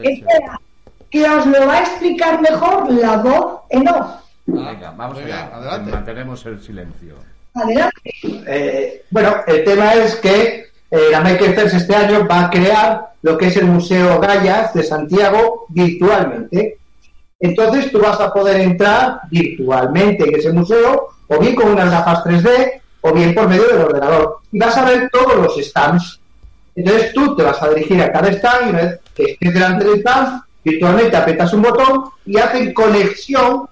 que 1.11 1.29
os 1.29 1.45
lo 1.45 1.67
va 1.67 1.73
a 1.77 1.81
explicar 1.81 2.41
mejor 2.41 2.89
la 2.91 3.17
voz 3.17 3.61
en 3.69 3.87
off 3.87 4.21
Venga, 4.45 4.93
vamos 4.97 5.17
allá. 5.19 5.49
adelante. 5.53 5.91
Mantenemos 5.91 6.45
el 6.45 6.61
silencio. 6.61 7.15
adelante 7.53 8.11
Eh, 8.47 9.05
bueno, 9.09 9.35
el 9.47 9.63
tema 9.63 9.93
es 9.93 10.15
que 10.15 10.65
eh, 10.89 11.07
la 11.11 11.21
Maker 11.21 11.53
Faire 11.53 11.67
este 11.67 11.95
año 11.95 12.27
va 12.27 12.45
a 12.45 12.49
crear 12.49 13.11
lo 13.21 13.37
que 13.37 13.47
es 13.47 13.57
el 13.57 13.65
Museo 13.65 14.19
Gallas 14.19 14.73
de 14.73 14.83
Santiago 14.83 15.65
virtualmente. 15.69 16.77
Entonces 17.39 17.91
tú 17.91 17.99
vas 17.99 18.19
a 18.19 18.33
poder 18.33 18.59
entrar 18.61 19.21
virtualmente 19.29 20.27
en 20.27 20.35
ese 20.35 20.51
museo, 20.51 21.09
o 21.27 21.39
bien 21.39 21.55
con 21.55 21.69
unas 21.69 21.89
gafas 21.89 22.23
3D, 22.23 22.81
o 23.01 23.13
bien 23.13 23.33
por 23.33 23.47
medio 23.47 23.67
del 23.67 23.81
ordenador. 23.81 24.39
Y 24.51 24.59
vas 24.59 24.77
a 24.77 24.85
ver 24.85 25.09
todos 25.11 25.35
los 25.35 25.55
stands. 25.57 26.19
Entonces 26.75 27.13
tú 27.13 27.35
te 27.35 27.43
vas 27.43 27.61
a 27.61 27.69
dirigir 27.69 28.01
a 28.01 28.11
cada 28.11 28.29
stand 28.29 28.67
y 28.67 28.69
una 28.69 28.81
vez 28.81 28.99
que 29.15 29.23
estés 29.23 29.53
delante 29.53 29.85
del 29.85 29.99
stand, 29.99 30.41
virtualmente 30.63 31.17
apretas 31.17 31.53
un 31.53 31.61
botón 31.61 32.05
y 32.25 32.37
hacen 32.37 32.73
conexión 32.73 33.67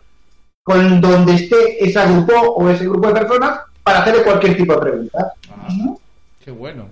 con 0.64 1.02
donde 1.02 1.36
esté 1.36 1.84
ese 1.84 2.06
grupo 2.06 2.34
o 2.34 2.70
ese 2.70 2.86
grupo 2.86 3.08
de 3.08 3.14
personas 3.14 3.60
para 3.84 4.00
hacerle 4.00 4.24
cualquier 4.24 4.58
tipo 4.58 4.74
de 4.74 4.80
pregunta. 4.80 5.34
Ah, 5.52 5.68
qué 6.44 6.52
bueno. 6.52 6.88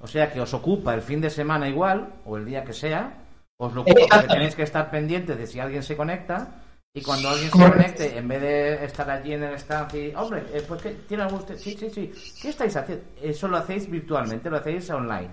O 0.00 0.06
sea 0.06 0.32
que 0.32 0.40
os 0.40 0.54
ocupa 0.54 0.94
el 0.94 1.02
fin 1.02 1.20
de 1.20 1.28
semana 1.28 1.68
igual, 1.68 2.08
o 2.24 2.36
el 2.36 2.46
día 2.46 2.64
que 2.64 2.72
sea, 2.72 3.12
os 3.58 3.74
lo 3.74 3.82
ocupa 3.82 4.06
porque 4.10 4.28
tenéis 4.28 4.54
que 4.54 4.62
estar 4.62 4.90
pendientes 4.90 5.36
de 5.36 5.46
si 5.46 5.60
alguien 5.60 5.82
se 5.82 5.96
conecta. 5.96 6.62
Y 6.92 7.02
cuando 7.02 7.28
alguien 7.28 7.50
se 7.52 7.58
conecte, 7.58 8.18
en 8.18 8.26
vez 8.26 8.40
de 8.40 8.84
estar 8.84 9.08
allí 9.08 9.34
en 9.34 9.44
el 9.44 9.54
stand 9.54 9.94
y, 9.94 10.12
hombre, 10.16 10.44
eh, 10.52 10.64
pues 10.66 10.82
¿qué 10.82 10.90
tiene 11.06 11.22
algún? 11.22 11.44
Sí, 11.56 11.76
sí, 11.78 11.88
sí. 11.88 12.12
¿Qué 12.42 12.48
estáis 12.48 12.74
haciendo? 12.74 13.04
Eso 13.22 13.46
lo 13.46 13.58
hacéis 13.58 13.88
virtualmente, 13.88 14.50
lo 14.50 14.56
hacéis 14.56 14.90
online. 14.90 15.28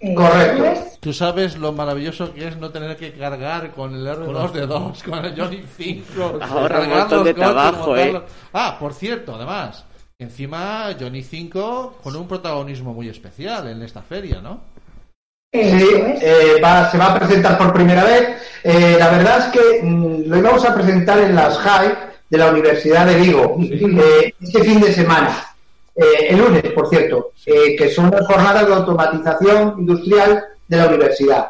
Eh, 0.00 0.14
Correcto. 0.14 0.62
pues, 0.64 1.00
Tú 1.00 1.12
sabes 1.12 1.56
lo 1.56 1.72
maravilloso 1.72 2.34
que 2.34 2.48
es 2.48 2.56
no 2.56 2.70
tener 2.70 2.96
que 2.96 3.12
cargar 3.12 3.70
con 3.70 3.94
el 3.94 4.06
R2 4.06 4.52
de 4.52 4.66
2, 4.66 5.02
con 5.04 5.24
el 5.24 5.40
Johnny 5.40 5.62
5. 5.76 6.38
Ahorra 6.42 6.80
un 6.80 6.88
montón 6.90 7.24
de 7.24 7.32
coches, 7.34 7.34
trabajo, 7.52 7.96
¿eh? 7.96 8.22
Ah, 8.52 8.76
por 8.80 8.92
cierto, 8.92 9.34
además, 9.36 9.84
encima 10.18 10.88
Johnny 10.98 11.22
5 11.22 11.98
con 12.02 12.16
un 12.16 12.26
protagonismo 12.26 12.92
muy 12.92 13.08
especial 13.08 13.68
en 13.68 13.82
esta 13.82 14.02
feria, 14.02 14.40
¿no? 14.40 14.60
eso 15.52 15.78
Sí, 15.78 15.86
eh, 16.20 16.60
va- 16.62 16.90
se 16.90 16.98
va 16.98 17.12
a 17.12 17.18
presentar 17.18 17.56
por 17.56 17.72
primera 17.72 18.04
vez. 18.04 18.36
Eh, 18.64 18.96
la 18.98 19.08
verdad 19.10 19.38
es 19.38 19.44
que 19.60 19.82
mm, 19.82 20.28
lo 20.28 20.36
íbamos 20.38 20.64
a 20.64 20.74
presentar 20.74 21.18
en 21.20 21.34
las 21.36 21.56
HIVE 21.58 21.96
de 22.28 22.38
la 22.38 22.50
Universidad 22.50 23.06
de 23.06 23.14
Vigo 23.16 23.56
eh, 23.62 24.34
este 24.40 24.64
fin 24.64 24.80
de 24.80 24.92
semana, 24.92 25.45
eh, 25.96 26.26
el 26.28 26.38
lunes, 26.38 26.62
por 26.72 26.88
cierto, 26.88 27.32
eh, 27.46 27.74
que 27.76 27.88
son 27.88 28.10
las 28.10 28.26
jornadas 28.26 28.66
de 28.66 28.74
automatización 28.74 29.74
industrial 29.78 30.44
de 30.68 30.76
la 30.76 30.86
universidad, 30.88 31.48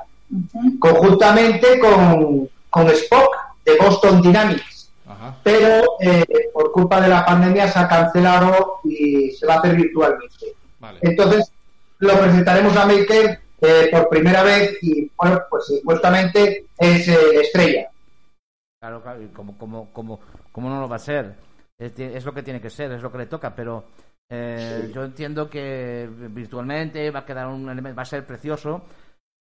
conjuntamente 0.78 1.78
con, 1.78 2.48
con 2.70 2.88
Spock 2.88 3.34
de 3.64 3.76
Boston 3.76 4.22
Dynamics. 4.22 4.90
Ajá. 5.06 5.36
Pero 5.42 5.84
eh, 6.00 6.24
por 6.52 6.72
culpa 6.72 7.00
de 7.00 7.08
la 7.08 7.24
pandemia 7.24 7.68
se 7.68 7.78
ha 7.78 7.88
cancelado 7.88 8.80
y 8.84 9.30
se 9.30 9.46
va 9.46 9.54
a 9.54 9.58
hacer 9.58 9.76
virtualmente. 9.76 10.54
Vale. 10.78 10.98
Entonces 11.02 11.52
lo 11.98 12.18
presentaremos 12.18 12.76
a 12.76 12.86
Maker 12.86 13.40
eh, 13.60 13.88
por 13.90 14.08
primera 14.08 14.42
vez 14.42 14.76
y 14.82 15.10
bueno, 15.16 15.40
pues 15.48 15.66
supuestamente 15.66 16.66
es 16.76 17.08
eh, 17.08 17.40
estrella. 17.40 17.88
Claro, 18.80 19.02
claro, 19.02 19.22
y 19.22 19.28
como, 19.28 19.56
como, 19.56 19.92
como, 19.92 20.20
como 20.52 20.68
no 20.68 20.80
lo 20.80 20.88
va 20.88 20.96
a 20.96 21.00
ser. 21.00 21.34
Es 21.78 22.24
lo 22.24 22.32
que 22.32 22.42
tiene 22.42 22.60
que 22.60 22.70
ser, 22.70 22.92
es 22.92 23.02
lo 23.02 23.12
que 23.12 23.18
le 23.18 23.26
toca, 23.26 23.54
pero 23.54 23.84
eh, 24.30 24.90
yo 24.94 25.04
entiendo 25.04 25.48
que 25.48 26.08
virtualmente 26.30 27.10
va 27.10 27.20
a 27.20 27.24
quedar 27.26 27.46
un 27.48 27.68
elemento, 27.70 27.96
va 27.96 28.02
a 28.02 28.06
ser 28.06 28.26
precioso, 28.26 28.82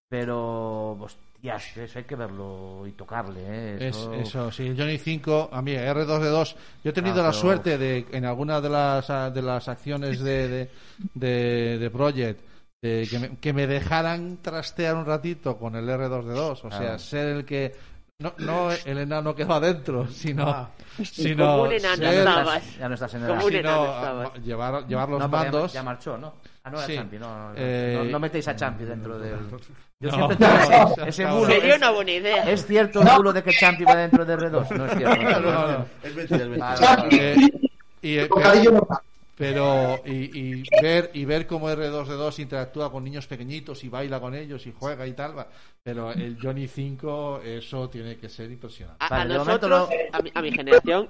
pero 0.08 0.92
hostias, 0.92 1.76
eso 1.76 1.98
hay 1.98 2.04
que 2.04 2.16
verlo 2.16 2.86
y 2.86 2.92
tocarle, 2.92 3.40
¿eh? 3.46 3.76
Es, 3.88 3.96
Eso- 3.96 4.12
eso, 4.14 4.50
sí, 4.50 4.66
el 4.68 4.76
Johnny 4.78 4.98
5, 4.98 5.48
a 5.52 5.62
mí, 5.62 5.72
R2D2. 5.72 6.54
Yo 6.84 6.90
he 6.90 6.92
tenido 6.92 7.14
Ah, 7.20 7.24
la 7.24 7.30
pero- 7.30 7.40
suerte 7.40 7.78
de, 7.78 8.06
en 8.12 8.24
alguna 8.24 8.60
de 8.60 8.68
las, 8.68 9.10
ah, 9.10 9.30
de 9.30 9.42
las 9.42 9.68
acciones 9.68 10.20
de, 10.20 10.48
de, 10.48 10.70
de, 11.14 11.78
de 11.78 11.90
Project, 11.90 12.40
de 12.82 13.06
que, 13.10 13.18
me, 13.18 13.36
que 13.38 13.52
me 13.52 13.66
dejaran 13.66 14.38
trastear 14.42 14.94
un 14.96 15.06
ratito 15.06 15.56
con 15.56 15.74
el 15.74 15.88
R2D2. 15.88 16.50
O 16.64 16.70
sea, 16.70 16.78
Claro. 16.78 16.98
ser 16.98 17.28
el 17.28 17.44
que. 17.44 17.72
No, 18.24 18.32
no 18.38 18.70
el 18.72 18.98
enano 18.98 19.34
que 19.34 19.44
va 19.44 19.56
adentro, 19.56 20.06
sino. 20.08 20.48
Ah. 20.48 20.70
sino 21.02 21.44
Como 21.46 21.62
un 21.64 21.72
enano 21.72 21.96
ya, 21.96 22.06
no 22.06 22.10
ser- 22.10 22.18
estabas. 22.20 22.56
estás, 22.62 22.78
ya 22.78 22.88
no 22.88 22.94
estás 22.94 23.14
en 23.14 23.22
el 23.22 23.28
Como 23.28 23.44
un 23.46 23.52
enano 23.54 23.82
ah, 23.82 23.96
estabas. 23.98 24.44
llevar, 24.44 24.86
llevar 24.86 25.08
los 25.10 25.18
No, 25.20 25.30
porque 25.30 25.44
ya- 25.46 25.50
mandos. 25.52 25.72
Ya, 25.72 25.82
marchó, 25.82 26.16
¿no? 26.18 26.34
Ah, 26.62 26.70
no 26.70 26.78
era 26.78 26.86
Sí. 26.86 26.94
Champi, 26.96 27.18
no, 27.18 27.48
no, 27.50 27.52
Eh, 27.56 28.00
no, 28.04 28.10
no 28.12 28.18
metéis 28.20 28.48
a 28.48 28.56
Champi 28.56 28.84
dentro 28.84 29.18
del... 29.18 29.36
Yo 30.00 30.10
No. 30.10 30.16
siempre 30.16 30.36
tengo 30.36 31.06
ese, 31.06 31.26
bulo. 31.26 31.46
Sería 31.46 31.70
es- 31.74 31.76
una 31.78 31.90
buena 31.90 32.10
idea. 32.12 32.50
¿Es 32.50 32.66
cierto 32.66 33.02
el 33.02 33.08
bulo 33.16 33.32
de 33.32 33.42
que 33.42 33.52
Champi 33.52 33.84
va 33.84 33.96
dentro 33.96 34.24
de 34.24 34.36
R2? 34.38 34.70
No 34.70 34.86
es 34.86 34.96
cierto. 34.96 35.22
No, 35.22 35.40
no, 35.40 35.68
no. 35.78 35.86
Es 36.02 36.14
mentira, 36.14 36.42
es 36.44 36.48
mentira. 36.48 36.66
Vale, 36.66 36.86
vale, 36.86 37.02
vale. 37.02 37.32
Eh, 37.32 37.50
y, 38.02 38.18
eh. 38.18 38.28
Pero 39.36 40.02
y, 40.06 40.38
y 40.38 40.64
ver 40.80 41.10
y 41.14 41.24
ver 41.24 41.46
cómo 41.46 41.68
R2D2 41.70 42.38
interactúa 42.38 42.90
con 42.92 43.02
niños 43.04 43.26
pequeñitos 43.26 43.82
y 43.84 43.88
baila 43.88 44.20
con 44.20 44.34
ellos 44.34 44.66
y 44.66 44.72
juega 44.72 45.06
y 45.06 45.12
tal 45.12 45.36
va. 45.36 45.48
pero 45.82 46.12
el 46.12 46.38
Johnny 46.40 46.68
5 46.68 47.40
eso 47.42 47.90
tiene 47.90 48.16
que 48.16 48.28
ser 48.28 48.50
impresionante 48.50 49.04
A, 49.04 49.08
Vale, 49.08 49.34
a 49.34 49.38
momento 49.38 49.68
nosotros, 49.68 49.90
no- 50.12 50.18
a, 50.18 50.22
mi, 50.22 50.30
a 50.34 50.42
mi 50.42 50.52
generación, 50.52 51.08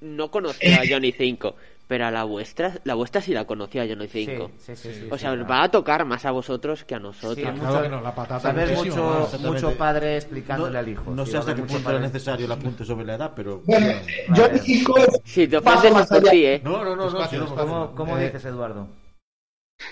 no 0.00 0.30
conocía 0.30 0.76
a 0.80 0.82
Johnny 0.88 1.12
5, 1.12 1.54
pero 1.86 2.06
a 2.06 2.10
la 2.10 2.24
vuestra, 2.24 2.74
la 2.84 2.94
vuestra 2.94 3.20
sí 3.22 3.32
la 3.32 3.46
conocía 3.46 3.82
a 3.82 3.86
Johnny 3.88 4.08
5. 4.08 4.50
Sí, 4.58 4.76
sí, 4.76 4.76
sí, 4.76 4.94
sí, 5.00 5.08
o 5.10 5.14
sí, 5.16 5.20
sea, 5.20 5.30
os 5.32 5.36
claro. 5.38 5.46
va 5.50 5.62
a 5.64 5.70
tocar 5.70 6.04
más 6.04 6.24
a 6.26 6.30
vosotros 6.32 6.84
que 6.84 6.94
a 6.94 6.98
nosotros. 6.98 7.34
Sí, 7.36 7.42
Claro 7.42 7.56
mucho- 7.56 7.82
que 7.82 7.88
no, 7.88 8.00
la 8.02 8.14
patata 8.14 8.40
Sabes 8.40 8.72
mucho, 8.76 9.28
mucho 9.40 9.72
padre 9.78 10.16
explicándole 10.16 10.72
No, 10.74 10.78
al 10.80 10.88
hijo. 10.88 11.10
no 11.10 11.24
sí, 11.24 11.32
sé 11.32 11.38
hasta 11.38 11.54
qué 11.54 11.62
mucho 11.62 11.74
punto 11.74 11.90
era 11.90 11.98
necesario 12.00 12.46
el 12.46 12.52
apunte 12.52 12.84
sobre 12.84 13.06
la 13.06 13.14
edad, 13.14 13.32
pero. 13.34 13.62
Bueno, 13.64 13.86
Johnny 14.36 14.58
5 14.58 14.98
es 14.98 15.20
Si 15.24 15.48
te 15.48 15.60
Paso 15.62 15.78
ofendes 15.78 16.00
más 16.00 16.08
por 16.08 16.18
allá. 16.18 16.30
ti, 16.30 16.46
¿eh? 16.46 16.60
No, 16.62 16.84
no, 16.84 16.94
no, 16.96 17.10
no. 17.10 17.18
No. 17.30 17.54
¿Cómo, 17.56 17.94
cómo 17.94 18.18
Eh, 18.18 18.24
dices, 18.26 18.44
Eduardo? 18.44 18.86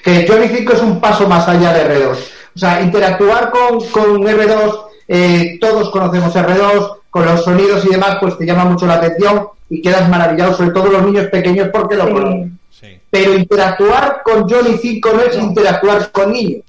que 0.03 0.27
Johnny 0.29 0.49
5 0.49 0.73
es 0.73 0.83
un 0.83 1.01
paso 1.01 1.29
más 1.29 1.49
allá 1.49 1.73
de 1.73 1.85
R2. 2.01 2.17
O 2.55 2.59
sea, 2.59 2.81
interactuar 2.83 3.51
con, 3.51 3.79
con 3.91 4.23
R2, 4.23 4.85
eh, 5.09 5.59
todos 5.61 5.91
conocemos 5.91 6.35
R2, 6.35 6.99
con 7.11 7.25
los 7.25 7.45
sonidos 7.45 7.85
y 7.85 7.91
demás, 7.91 8.17
pues 8.21 8.37
te 8.37 8.45
llama 8.47 8.65
mucho 8.65 8.87
la 8.87 8.95
atención 8.95 9.49
y 9.69 9.83
quedas 9.83 10.09
maravillado, 10.09 10.55
sobre 10.55 10.71
todo 10.71 10.87
los 10.91 11.03
niños 11.05 11.27
pequeños 11.27 11.69
porque 11.73 11.97
lo 11.97 12.07
Sí. 12.07 12.13
conocen. 12.13 12.59
sí 12.71 13.01
Pero 13.11 13.35
interactuar 13.35 14.23
con 14.25 14.49
Johnny 14.49 14.77
5 14.79 15.11
no 15.13 15.21
es 15.23 15.37
interactuar 15.37 16.11
con 16.13 16.33
niños, 16.33 16.63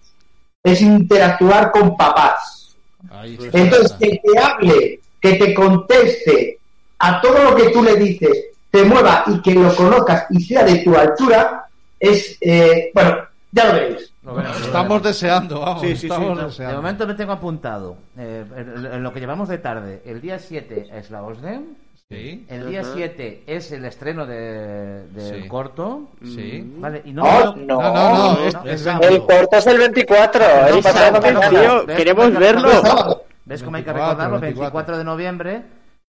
es 0.63 0.81
interactuar 0.81 1.71
con 1.71 1.95
papás. 1.97 2.75
ahí. 3.12 3.38
Entonces, 3.53 3.93
que 3.99 4.19
te 4.23 4.39
hable, 4.39 4.99
que 5.21 5.33
te 5.33 5.53
conteste 5.53 6.60
a 6.99 7.21
todo 7.21 7.43
lo 7.51 7.55
que 7.55 7.69
tú 7.69 7.83
le 7.83 7.95
dices, 7.95 8.45
te 8.71 8.83
mueva 8.83 9.23
y 9.27 9.41
que 9.41 9.53
lo 9.53 9.73
conozcas 9.75 10.25
y 10.29 10.41
sea 10.41 10.63
de 10.63 10.77
tu 10.79 10.95
altura, 10.95 11.65
es, 11.99 12.38
eh, 12.41 12.91
bueno, 12.93 13.17
ya 13.51 13.65
lo 13.67 13.73
veréis. 13.73 14.13
Estamos 14.62 15.01
deseando 15.03 15.62
vamos 15.62 15.81
Sí, 15.81 15.89
sí, 15.89 15.95
sí, 16.01 16.07
estamos 16.07 16.38
no. 16.38 16.45
deseando. 16.47 16.75
De 16.75 16.81
momento 16.81 17.07
me 17.07 17.13
tengo 17.13 17.31
apuntado. 17.31 17.97
eh, 18.17 18.43
en, 18.57 18.86
en 18.86 19.03
lo 19.03 19.13
que 19.13 19.19
llevamos 19.21 19.47
de 19.47 19.57
tarde, 19.60 20.01
el 20.05 20.19
día 20.21 20.38
7 20.38 20.88
es 20.93 21.10
la 21.12 21.23
OSDEM. 21.23 21.63
Sí 22.10 22.46
El 22.50 22.70
día 22.70 22.82
Ajá. 22.82 22.91
7 22.93 23.43
es 23.48 23.72
el 23.72 23.84
estreno 23.86 24.26
de, 24.26 25.08
del 25.10 25.43
Sí. 25.43 25.48
corto. 25.50 26.10
sí 26.24 26.63
Vale, 26.78 27.02
y 27.06 27.12
no, 27.12 27.24
Oh, 27.24 27.56
no- 27.56 27.82
no. 27.82 27.82
no 27.82 28.34
no 28.36 28.48
es, 28.48 28.56
es. 28.65 28.86
El 29.02 29.20
corto 29.26 29.58
es 29.58 29.67
el 29.67 29.78
24, 29.78 30.43
es 30.67 30.76
No, 30.76 30.82
pasado. 30.82 31.20
Tío, 31.50 31.86
queremos 31.96 32.28
¿Ves? 32.32 32.39
verlo. 32.39 33.24
¿Ves 33.46 33.63
cómo 33.63 33.78
hay 33.78 33.84
que 33.84 33.91
24, 33.91 34.04
recordarlo? 34.10 34.39
24. 34.39 34.41
24 34.41 34.98
de 34.98 35.04
noviembre, 35.04 35.62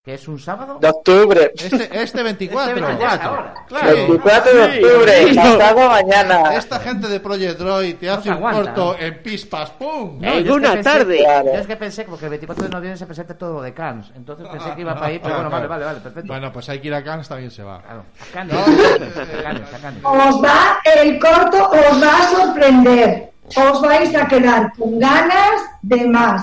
que 0.08 0.14
es 0.14 0.26
un 0.26 0.38
sábado. 0.38 0.78
De 0.80 0.88
octubre. 0.88 1.52
este 1.54 2.02
este 2.02 2.22
24 2.22 2.70
Este 2.70 2.80
24 2.80 3.28
ahora. 3.28 3.54
claro 3.68 3.86
24 3.94 4.52
de 4.54 4.62
octubre, 4.64 5.28
sí. 5.28 5.34
pasado 5.36 5.88
mañana. 5.90 6.54
esta 6.54 6.80
gente 6.80 7.08
de 7.08 7.20
Project 7.20 7.58
Droid 7.58 7.96
te 7.96 8.08
hace 8.08 8.22
se 8.22 8.28
un 8.30 8.34
aguanta, 8.36 8.62
corto 8.72 8.96
¿no? 8.98 9.04
en 9.06 9.22
pispas 9.22 9.70
pum 9.72 10.24
Eh, 10.24 10.38
es 10.38 10.44
que 10.44 10.50
una 10.50 10.72
pensé- 10.76 10.82
tarde. 10.82 11.18
Claro. 11.18 11.52
Yo 11.52 11.60
es 11.60 11.66
que 11.66 11.76
pensé, 11.76 12.04
porque 12.04 12.24
el 12.24 12.30
24 12.30 12.64
de 12.64 12.70
noviembre 12.70 12.96
se 12.96 13.04
presenta 13.04 13.36
todo 13.36 13.60
de 13.60 13.74
Cannes. 13.74 14.10
Entonces 14.16 14.48
pensé 14.48 14.74
que 14.74 14.80
iba 14.80 14.94
para 14.94 15.06
ahí, 15.08 15.18
pero 15.22 15.34
bueno, 15.34 15.50
vale, 15.50 15.66
vale, 15.66 15.84
vale, 15.84 16.00
perfecto. 16.00 16.26
bueno 16.32 16.50
pues 16.54 16.66
hay 16.70 16.78
que 16.80 16.86
ir 16.88 16.94
a 16.94 17.04
Cannes 17.04 17.28
también 17.28 17.50
se 17.50 17.62
va 17.62 17.82
Claro, 17.82 18.04
a 18.18 18.32
Cannes. 18.32 18.56
A 18.56 19.42
Cannes, 19.42 19.74
a 19.74 19.78
Cannes. 19.78 20.02
Os 20.02 20.42
va, 20.42 20.78
el 21.02 21.18
corto 21.18 21.68
os 21.68 22.02
va 22.02 22.16
a 22.16 22.22
sorprender. 22.30 23.30
Os 23.56 23.82
vais 23.82 24.14
a 24.14 24.26
quedar 24.26 24.72
con 24.78 24.98
ganas 24.98 25.60
de 25.82 26.06
más. 26.06 26.42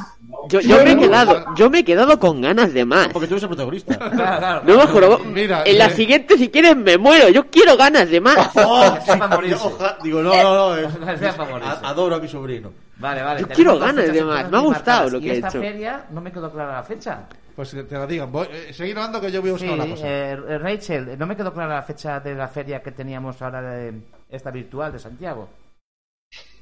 Yo, 0.50 0.60
yo 0.62 0.84
me 0.84 0.92
he 0.92 0.98
quedado, 0.98 1.46
yo 1.56 1.70
me 1.70 1.80
he 1.80 1.84
quedado 1.84 2.20
con 2.20 2.42
ganas 2.42 2.74
de 2.74 2.86
más. 2.86 3.08
Porque 3.10 3.28
tú 3.28 3.34
eres 3.36 3.44
el 3.44 3.50
protagonista. 3.50 3.98
Claro, 4.16 4.38
claro. 4.40 4.62
No 4.66 4.78
me 4.78 4.86
juro. 4.88 5.20
Mira, 5.20 5.64
en 5.66 5.78
la 5.78 5.88
eh, 5.88 5.92
siguiente, 5.92 6.38
si 6.38 6.50
quieres, 6.50 6.76
me 6.76 6.98
muero. 6.98 7.30
Yo 7.30 7.48
quiero 7.50 7.76
ganas 7.78 8.10
de 8.10 8.22
más. 8.22 8.50
¡Oh! 8.56 8.98
Oja- 9.08 9.98
Digo, 10.04 10.22
no, 10.22 10.34
no, 10.36 10.76
no. 10.76 10.78
es- 10.78 10.88
adoro 11.84 12.16
a 12.16 12.20
mi 12.20 12.28
sobrino. 12.28 12.72
Vale, 12.98 13.22
vale. 13.22 13.42
Yo 13.42 13.48
quiero 13.50 13.78
ganas 13.78 14.12
de 14.12 14.24
más, 14.24 14.50
me 14.50 14.58
ha 14.58 14.62
gustado 14.62 15.10
lo 15.10 15.20
que 15.20 15.32
he 15.32 15.36
esta 15.36 15.50
hecho. 15.50 15.60
feria 15.60 16.06
no 16.12 16.22
me 16.22 16.32
quedó 16.32 16.52
clara 16.52 16.74
la 16.74 16.84
fecha. 16.84 17.24
pues 17.56 17.72
que 17.74 17.84
te 17.84 17.96
la 17.96 18.08
digan 18.08 18.32
voy, 18.32 18.48
eh, 18.52 18.72
seguir 18.74 18.96
hablando 18.98 19.20
que 19.20 19.32
yo 19.32 19.42
voy 19.42 19.52
a 19.52 19.58
Sí, 19.58 19.66
buscar 19.68 19.86
una 19.86 19.96
cosa 19.96 20.08
eh, 20.08 20.58
Rachel, 20.60 21.18
no 21.18 21.26
me 21.28 21.36
quedó 21.36 21.52
clara 21.54 21.76
la 21.76 21.82
fecha 21.84 22.20
de 22.22 22.36
la 22.36 22.48
feria 22.48 22.82
que 22.82 22.92
teníamos 22.92 23.42
ahora 23.42 23.62
de 23.62 23.94
esta 24.30 24.50
virtual 24.52 24.94
de 24.94 25.00
Santiago. 25.00 25.50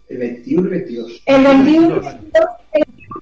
El 0.10 0.18
21 0.18 0.68
y 0.68 0.72
22. 0.72 1.22
El 1.26 1.44
21, 1.44 1.96
el 1.96 2.02
22 2.02 2.46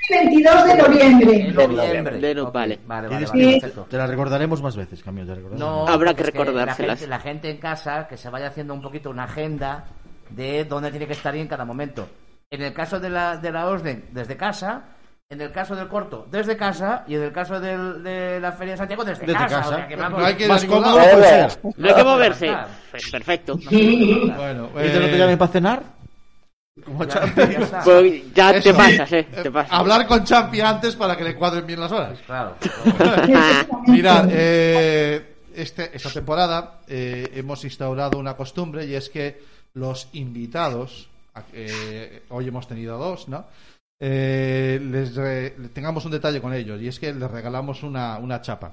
de 0.09 0.75
noviembre. 0.75 1.35
En 1.47 1.55
noviembre. 1.55 2.17
De 2.19 2.35
no- 2.35 2.51
vale. 2.51 2.79
Vale, 2.85 3.07
vale, 3.07 3.25
que-. 3.31 3.61
Te 3.89 3.97
la 3.97 4.07
recordaremos 4.07 4.61
más 4.61 4.75
veces, 4.75 5.03
cambio, 5.03 5.25
te. 5.25 5.57
No, 5.57 5.87
Habrá 5.87 6.13
que 6.13 6.23
recordárselas. 6.23 6.79
La 6.79 6.95
gente, 6.95 7.07
la 7.07 7.19
gente 7.19 7.49
en 7.51 7.57
casa 7.57 8.07
que 8.07 8.17
se 8.17 8.29
vaya 8.29 8.47
haciendo 8.47 8.73
un 8.73 8.81
poquito 8.81 9.09
una 9.09 9.23
agenda 9.25 9.85
de 10.29 10.65
dónde 10.65 10.91
tiene 10.91 11.07
que 11.07 11.13
estar 11.13 11.35
y 11.35 11.39
en 11.39 11.47
cada 11.47 11.65
momento. 11.65 12.07
En 12.49 12.61
el 12.61 12.73
caso 12.73 12.99
de 12.99 13.09
la, 13.09 13.37
de 13.37 13.51
la 13.51 13.67
OSDEN, 13.67 14.05
desde 14.11 14.35
casa. 14.37 14.83
En 15.29 15.39
el 15.39 15.49
caso 15.53 15.77
del 15.77 15.87
corto, 15.87 16.27
desde 16.29 16.57
casa. 16.57 17.05
Y 17.07 17.15
en 17.15 17.23
el 17.23 17.31
caso 17.31 17.57
del- 17.57 18.03
de 18.03 18.37
la 18.41 18.51
Feria 18.51 18.73
de 18.73 18.77
Santiago, 18.79 19.05
desde, 19.05 19.25
Desde 19.25 19.39
casa. 19.39 19.55
casa. 19.59 19.69
o 19.69 19.75
sea 19.75 19.87
que 19.87 19.95
vamos- 19.95 20.19
no 20.19 20.25
hay 20.25 20.35
que 20.35 20.45
Más 20.47 20.65
cómodo 20.65 20.97
lado. 20.97 21.19
no 21.77 21.87
hay 21.87 21.95
que 21.95 22.03
moverse. 22.03 22.53
Pues 22.91 23.09
Perfecto. 23.11 23.55
bueno 23.55 24.69
¿Y 24.75 24.89
te 24.89 24.99
no 24.99 25.05
te 25.05 25.15
eh, 25.15 25.17
llamen 25.17 25.37
para 25.37 25.51
cenar? 25.53 25.83
Como 26.85 27.03
Ya, 27.03 27.09
Champi. 27.09 27.41
ya. 27.51 27.81
Pues 27.83 28.33
ya 28.33 28.61
te 28.61 28.73
pasas, 28.73 29.11
eh. 29.11 29.19
eh, 29.31 29.43
Te 29.43 29.51
pasas. 29.51 29.71
hablar 29.73 30.07
con 30.07 30.23
Champi 30.23 30.61
antes 30.61 30.95
para 30.95 31.17
que 31.17 31.23
le 31.25 31.35
cuadren 31.35 31.67
bien 31.67 31.79
las 31.81 31.91
horas 31.91 32.17
Claro. 32.25 32.55
Mirad, 33.87 34.29
eh, 34.31 35.35
este, 35.53 35.95
esta 35.95 36.09
temporada 36.09 36.79
eh, 36.87 37.29
hemos 37.35 37.63
instaurado 37.65 38.17
una 38.17 38.35
costumbre 38.35 38.85
y 38.85 38.95
es 38.95 39.09
que 39.09 39.43
los 39.73 40.07
invitados, 40.13 41.09
eh, 41.53 42.23
hoy 42.29 42.47
hemos 42.47 42.67
tenido 42.67 42.97
dos, 42.97 43.27
¿no? 43.27 43.45
Eh, 43.99 44.79
les 44.81 45.13
re- 45.15 45.51
tengamos 45.73 46.05
un 46.05 46.11
detalle 46.11 46.41
con 46.41 46.53
ellos 46.53 46.81
y 46.81 46.87
es 46.87 46.99
que 46.99 47.13
les 47.13 47.29
regalamos 47.29 47.83
una, 47.83 48.17
una 48.17 48.41
chapa. 48.41 48.71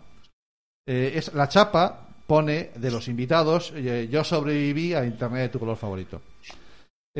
Eh, 0.86 1.12
es, 1.16 1.34
la 1.34 1.48
chapa 1.48 2.06
pone 2.26 2.70
de 2.76 2.90
los 2.90 3.08
invitados, 3.08 3.72
eh, 3.74 4.08
yo 4.10 4.22
sobreviví 4.24 4.94
a 4.94 5.04
Internet 5.04 5.42
de 5.42 5.48
tu 5.50 5.58
color 5.58 5.76
favorito. 5.76 6.22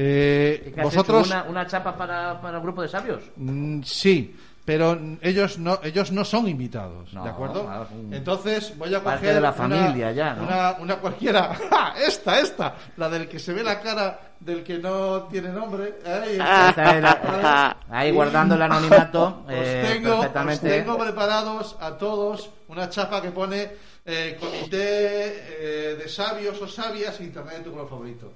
Eh, 0.00 0.64
¿Y 0.68 0.70
qué 0.70 0.80
has 0.80 0.84
vosotros, 0.84 1.26
hecho? 1.26 1.34
¿Una, 1.40 1.44
una 1.50 1.66
chapa 1.66 1.96
para, 1.96 2.40
para 2.40 2.58
el 2.58 2.62
grupo 2.62 2.82
de 2.82 2.88
sabios? 2.88 3.24
Mm, 3.34 3.82
sí, 3.82 4.36
pero 4.64 4.96
ellos 5.22 5.58
no, 5.58 5.80
ellos 5.82 6.12
no 6.12 6.24
son 6.24 6.46
invitados, 6.46 7.12
No, 7.12 7.24
¿de 7.24 7.30
acuerdo? 7.30 7.64
claro, 7.64 7.88
un- 7.92 8.14
Entonces 8.14 8.76
voy 8.78 8.94
a 8.94 9.02
Parte 9.02 9.20
coger 9.22 9.34
de 9.34 9.40
la 9.40 9.48
una- 9.48 9.56
familia 9.56 10.12
ya, 10.12 10.34
¿no? 10.34 10.44
Una, 10.44 10.76
una 10.78 10.96
cualquiera. 10.98 11.52
¡Ja! 11.70 11.94
Esta, 12.00 12.38
esta, 12.38 12.74
la 12.96 13.08
del 13.08 13.26
que 13.28 13.40
se 13.40 13.52
ve 13.52 13.64
la 13.64 13.80
cara 13.80 14.20
del 14.38 14.62
que 14.62 14.78
no 14.78 15.22
tiene 15.24 15.48
nombre. 15.48 15.94
Ahí 16.06 16.32
está. 16.32 16.68
Esta 16.68 16.96
era- 16.96 17.76
ahí 17.90 18.12
guardando 18.12 18.54
el 18.54 18.62
anonimato 18.62 19.42
Os 19.46 19.52
eh, 19.52 19.84
tengo, 19.94 20.10
os 20.12 20.16
perfectamente. 20.20 20.68
tengo 20.78 20.96
preparados 20.96 21.76
a 21.80 21.96
todos 21.96 22.50
una 22.68 22.88
chapa 22.88 23.20
que 23.20 23.32
pone 23.32 23.68
eh, 24.04 24.36
Comité 24.38 25.90
eh, 25.92 25.96
de 25.96 26.08
Sabios 26.08 26.60
o 26.62 26.68
Sabias 26.68 27.20
Internet 27.20 27.56
de 27.58 27.64
tu 27.64 27.72
color 27.72 27.88
favorito. 27.88 28.32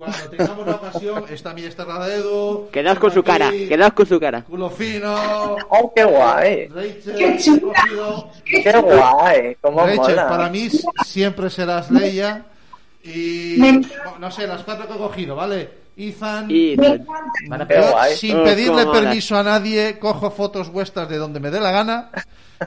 Cuando 0.00 0.30
tengamos 0.30 0.66
la 0.66 0.76
ocasión, 0.76 1.24
está 1.28 1.52
mi 1.52 1.62
esta 1.62 1.84
la 1.84 2.06
de 2.06 2.14
Edu. 2.14 2.70
Quedaos 2.72 2.98
con 2.98 3.12
su 3.12 3.22
cara, 3.22 3.50
quedaos 3.50 3.92
con 3.92 4.06
su 4.06 4.18
cara. 4.18 4.42
Culo 4.44 4.70
fino. 4.70 5.14
¡Oh, 5.68 5.92
qué 5.94 6.04
guay! 6.04 6.68
Rachel, 6.68 7.14
¡Qué 7.18 7.36
chula! 7.36 8.24
¡Qué 8.42 8.80
guay! 8.80 9.56
¿Cómo 9.60 9.80
Rachel, 9.80 9.98
mola? 9.98 10.26
para 10.26 10.48
mí 10.48 10.70
siempre 11.04 11.50
serás 11.50 11.90
Leia. 11.90 12.46
Y 13.04 13.58
no 14.18 14.30
sé, 14.30 14.46
las 14.46 14.62
cuatro 14.62 14.88
que 14.88 14.94
he 14.94 14.96
cogido, 14.96 15.36
¿vale? 15.36 15.68
Ethan. 16.08 16.48
Van 17.48 17.62
a 17.62 17.64
guay. 17.66 18.16
sin 18.16 18.36
Oh, 18.36 18.44
pedirle 18.44 18.86
permiso 18.86 19.36
a 19.36 19.42
nadie, 19.42 19.98
cojo 19.98 20.30
fotos 20.30 20.70
vuestras 20.70 21.08
de 21.08 21.18
donde 21.18 21.40
me 21.40 21.50
dé 21.50 21.60
la 21.60 21.70
gana 21.70 22.10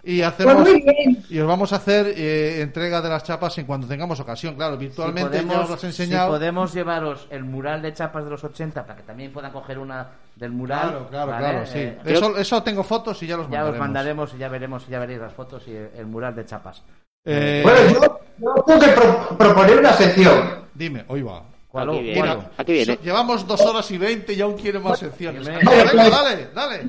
y 0.03 0.21
hacemos 0.21 0.55
Pues 0.55 0.73
bien. 0.83 1.23
y 1.29 1.39
os 1.39 1.47
vamos 1.47 1.71
a 1.71 1.75
hacer 1.77 2.13
eh, 2.17 2.61
entrega 2.61 3.01
de 3.01 3.09
las 3.09 3.23
chapas 3.23 3.57
en 3.59 3.65
cuanto 3.65 3.87
tengamos 3.87 4.19
ocasión. 4.19 4.55
Claro, 4.55 4.77
virtualmente 4.77 5.39
si 5.41 5.47
ya 5.47 5.59
os 5.61 5.71
he 5.71 5.77
si 5.79 5.85
enseñado. 5.87 6.29
podemos 6.31 6.73
llevaros 6.73 7.27
el 7.29 7.43
mural 7.43 7.81
de 7.81 7.93
chapas 7.93 8.23
de 8.23 8.29
los 8.31 8.43
80 8.43 8.85
para 8.85 8.95
que 8.97 9.03
también 9.03 9.31
puedan 9.31 9.51
coger 9.51 9.77
una 9.79 10.07
del 10.35 10.51
mural. 10.51 10.89
Claro, 10.89 11.07
claro, 11.09 11.31
¿vale? 11.31 11.43
claro, 11.49 11.65
sí. 11.67 11.77
Eh, 11.79 11.97
eso, 12.05 12.37
eso 12.37 12.63
tengo 12.63 12.83
fotos 12.83 13.21
y 13.23 13.27
ya 13.27 13.37
los 13.37 13.45
ya 13.49 13.59
mandaremos. 13.63 13.73
os 13.73 13.79
mandaremos 13.79 14.33
y 14.33 14.37
ya 14.39 14.49
veremos 14.49 14.83
y 14.87 14.91
ya 14.91 14.99
veréis 14.99 15.19
las 15.19 15.33
fotos 15.33 15.63
y 15.67 15.71
el, 15.75 15.89
el 15.95 16.05
mural 16.07 16.35
de 16.35 16.45
chapas. 16.45 16.81
Eh, 17.25 17.61
Bueno, 17.63 17.79
yo, 17.93 18.19
yo 18.39 18.63
tengo 18.65 18.79
que 18.79 18.87
pro- 18.89 19.37
proponer 19.37 19.77
una 19.79 19.93
sección. 19.93 20.63
Dime, 20.73 21.05
hoy 21.07 21.21
va. 21.21 21.43
¿Cuál? 21.73 21.89
Aquí 21.89 21.99
viene. 22.03 22.21
Mira, 22.21 22.51
Aquí 22.55 22.71
viene. 22.71 22.99
llevamos 23.03 23.47
dos 23.47 23.59
horas 23.61 23.89
y 23.89 23.97
veinte 23.97 24.31
y 24.33 24.41
aún 24.41 24.55
quiere 24.55 24.77
más 24.77 24.99
secciones. 24.99 25.43
Dime. 25.43 25.57
Venga, 25.57 26.07
dale, 26.09 26.47
dale. 26.53 26.87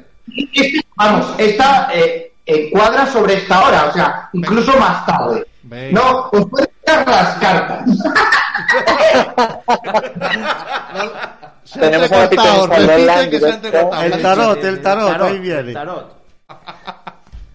Vamos, 0.96 1.26
esta 1.38 1.88
eh, 1.94 2.32
encuadra 2.44 3.06
sobre 3.06 3.32
esta 3.34 3.66
hora, 3.66 3.86
o 3.86 3.92
sea, 3.94 4.28
incluso 4.34 4.76
más 4.78 5.06
tarde. 5.06 5.46
Venga. 5.62 6.00
No, 6.02 6.28
os 6.32 6.46
pueden 6.50 6.68
echar 6.82 7.08
las 7.08 7.34
cartas. 7.36 7.88
Se 11.64 11.80
Tenemos 11.80 12.12
a 12.12 12.24
entrecortado, 12.24 12.68
Peter 12.68 12.86
Sandler 12.86 13.08
repite 13.08 13.24
en 13.24 13.30
que 13.30 13.40
se 13.40 13.46
ha 13.46 13.48
directo. 13.56 13.66
entrecortado. 13.66 14.02
El 14.04 14.10
Vale. 14.10 14.22
tarot, 14.22 14.64
el 14.64 14.82
tarot, 14.82 15.22
ahí 15.22 15.38
viene. 15.38 15.60
el 15.60 15.72
tarot. 15.72 16.14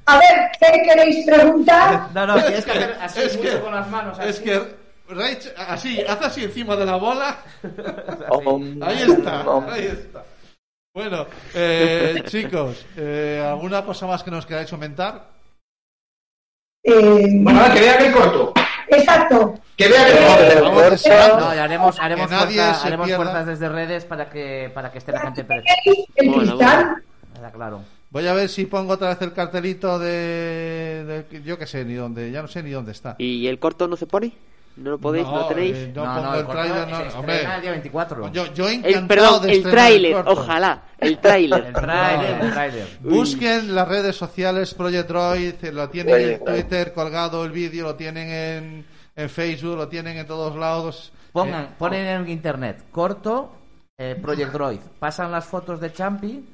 A 0.07 0.17
ver, 0.17 0.49
¿qué 0.59 0.81
queréis 0.83 1.25
preguntar? 1.27 2.07
No, 2.15 2.25
no, 2.25 2.33
tienes 2.41 2.65
que 2.65 2.71
hacer 2.71 2.97
así 2.99 3.19
Es 3.21 3.37
mucho 3.37 3.49
que, 3.51 3.59
con 3.59 3.75
las 3.75 3.87
manos. 3.91 4.17
Así. 4.17 4.29
es 4.29 4.39
que 4.39 4.75
Rach, 5.09 5.45
así, 5.57 6.01
haz 6.01 6.21
así 6.21 6.43
encima 6.43 6.75
de 6.75 6.85
la 6.85 6.95
bola. 6.97 7.37
Ahí 8.81 9.01
está, 9.03 9.41
ahí 9.73 9.85
está. 9.85 10.23
Bueno, 10.93 11.25
eh, 11.53 12.21
chicos, 12.27 12.85
eh, 12.97 13.43
¿alguna 13.47 13.83
cosa 13.83 14.05
más 14.07 14.21
que 14.23 14.31
nos 14.31 14.45
queráis 14.45 14.69
comentar? 14.69 15.29
Eh, 16.83 17.27
Bueno, 17.41 17.59
ahora 17.61 17.73
que 17.73 17.79
vean 17.81 18.05
el 18.05 18.13
corto. 18.13 18.53
exacto. 18.89 19.55
Que 19.77 19.87
vean 19.87 20.07
el 20.07 20.17
el 20.17 20.63
corto. 20.63 21.09
Vamos. 21.09 21.39
No, 21.45 21.55
y 21.55 21.57
haremos, 21.57 21.99
haremos, 21.99 22.27
Que 22.29 22.35
fuerza- 22.35 23.15
fuerzas 23.15 23.45
desde 23.47 23.69
redes 23.69 24.05
para 24.05 24.29
que, 24.29 24.71
para 24.73 24.91
que 24.91 24.97
esté 24.99 25.11
la 25.11 25.21
gente 25.21 25.43
presente. 25.43 25.73
¿Queréis 25.83 26.05
el 26.15 26.29
Bueno, 26.29 26.55
cristal? 26.57 27.03
Claro. 27.53 27.81
Voy 28.11 28.27
a 28.27 28.33
ver 28.33 28.49
si 28.49 28.65
pongo 28.65 28.93
otra 28.93 29.09
vez 29.09 29.21
el 29.21 29.33
cartelito 29.33 29.99
de, 29.99 31.25
de- 31.29 31.43
yo 31.43 31.57
que 31.57 31.67
sé 31.67 31.85
ni 31.85 31.93
dónde, 31.93 32.31
ya 32.31 32.41
no 32.41 32.47
sé 32.47 32.63
ni 32.63 32.71
dónde 32.71 32.91
está. 32.91 33.15
¿Y 33.19 33.47
el 33.47 33.59
corto 33.59 33.87
no 33.87 33.95
se 33.95 34.07
pone? 34.07 34.33
¿No 34.79 34.91
lo 34.91 34.97
podéis? 34.97 35.25
¿No, 35.27 35.39
No, 35.41 35.45
tenéis? 35.47 35.75
eh, 35.77 35.91
no, 35.95 36.03
pongo 36.03 36.33
el 36.35 36.45
corto 36.45 36.51
trailer, 36.61 36.87
no, 36.87 37.19
hombre. 37.19 37.41
el 37.55 37.61
día 37.61 37.71
24. 37.71 38.31
Yo, 38.31 38.53
yo 38.53 38.67
El, 38.69 38.73
encantado 38.85 39.07
perdón, 39.07 39.41
de 39.47 39.51
el 39.53 39.63
tráiler, 39.63 40.15
ojalá. 40.25 40.81
El 40.97 41.17
tráiler. 41.19 41.65
El 41.67 41.73
trailer, 41.73 42.41
el 42.41 42.51
trailer. 42.53 42.87
Busquen 43.01 43.75
las 43.75 43.87
redes 43.87 44.15
sociales 44.15 44.73
Project 44.73 45.07
Droid, 45.09 45.53
lo 45.73 45.89
tienen 45.89 46.15
en. 46.31 46.43
Twitter 46.45 46.93
colgado 46.93 47.43
el 47.45 47.51
vídeo, 47.51 47.83
lo 47.85 47.95
tienen 47.95 48.29
en, 48.29 48.85
en 49.15 49.29
Facebook, 49.29 49.75
lo 49.77 49.87
tienen 49.87 50.17
en 50.17 50.25
todos 50.25 50.55
lados. 50.55 51.11
Pongan, 51.33 51.63
Eh, 51.63 51.69
ponen 51.77 52.07
en 52.07 52.29
internet 52.29 52.85
corto 52.91 53.51
eh, 53.97 54.15
Project 54.21 54.51
Droid. 54.53 54.79
Pasan 54.97 55.29
las 55.31 55.43
fotos 55.45 55.79
de 55.81 55.91
Champi 55.91 56.45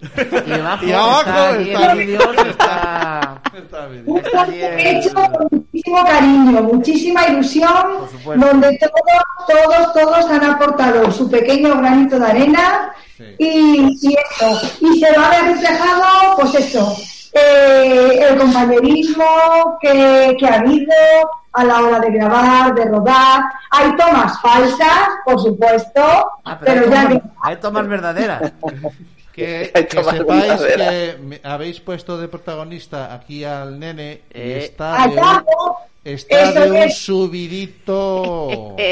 y 0.47 0.51
abajo, 0.51 0.85
Y 0.85 0.91
abajo 0.91 1.19
está 1.21 1.49
allí 1.49 1.69
está- 1.71 1.91
el 1.91 1.97
vídeo, 1.99 2.33
está, 2.33 3.41
está 3.55 3.85
bien. 3.87 4.03
Un 4.07 4.17
Está 4.17 4.45
muchísimo 5.85 6.03
cariño, 6.05 6.61
muchísima 6.63 7.27
ilusión, 7.27 8.07
donde 8.37 8.77
todos, 8.79 9.47
todos, 9.47 9.93
todos 9.93 10.31
han 10.31 10.43
aportado 10.43 11.11
su 11.11 11.29
pequeño 11.29 11.77
granito 11.77 12.19
de 12.19 12.25
arena 12.25 12.91
Sí. 13.17 13.23
y, 13.39 13.97
y 14.09 14.13
eso. 14.13 14.61
Y 14.81 14.99
se 14.99 15.17
va 15.17 15.27
a 15.27 15.29
ver 15.29 15.53
reflejado, 15.53 16.35
pues 16.35 16.53
eso, 16.55 16.97
eh, 17.31 18.27
el 18.29 18.37
compañerismo 18.37 19.23
que, 19.79 20.35
que 20.37 20.45
ha 20.45 20.55
habido 20.55 20.91
a 21.53 21.63
la 21.63 21.79
hora 21.79 21.99
de 22.01 22.11
grabar, 22.11 22.75
de 22.75 22.83
rodar. 22.83 23.41
Hay 23.71 23.95
tomas 23.95 24.37
falsas, 24.41 25.07
por 25.23 25.39
supuesto, 25.41 26.01
Ah, 26.43 26.57
pero, 26.59 26.81
pero 26.89 26.93
hay, 26.97 27.03
ya 27.07 27.09
tomas, 27.19 27.31
hay 27.43 27.55
tomas 27.55 27.87
verdaderas. 27.87 28.51
Que, 29.35 29.71
que 29.89 30.03
sepáis 30.03 30.61
que 30.61 31.17
me- 31.21 31.41
habéis 31.43 31.79
puesto 31.81 32.17
de 32.17 32.27
protagonista 32.29 33.13
aquí 33.13 33.43
al 33.43 33.77
nene 33.79 34.21
y 34.33 34.39
Eh, 34.39 34.57
está 34.65 35.07
de 35.07 35.17
un, 35.17 35.43
está 36.05 36.41
eso 36.41 36.59
de 36.61 36.69
un 36.71 36.75
es. 36.77 36.97
subidito. 36.97 38.75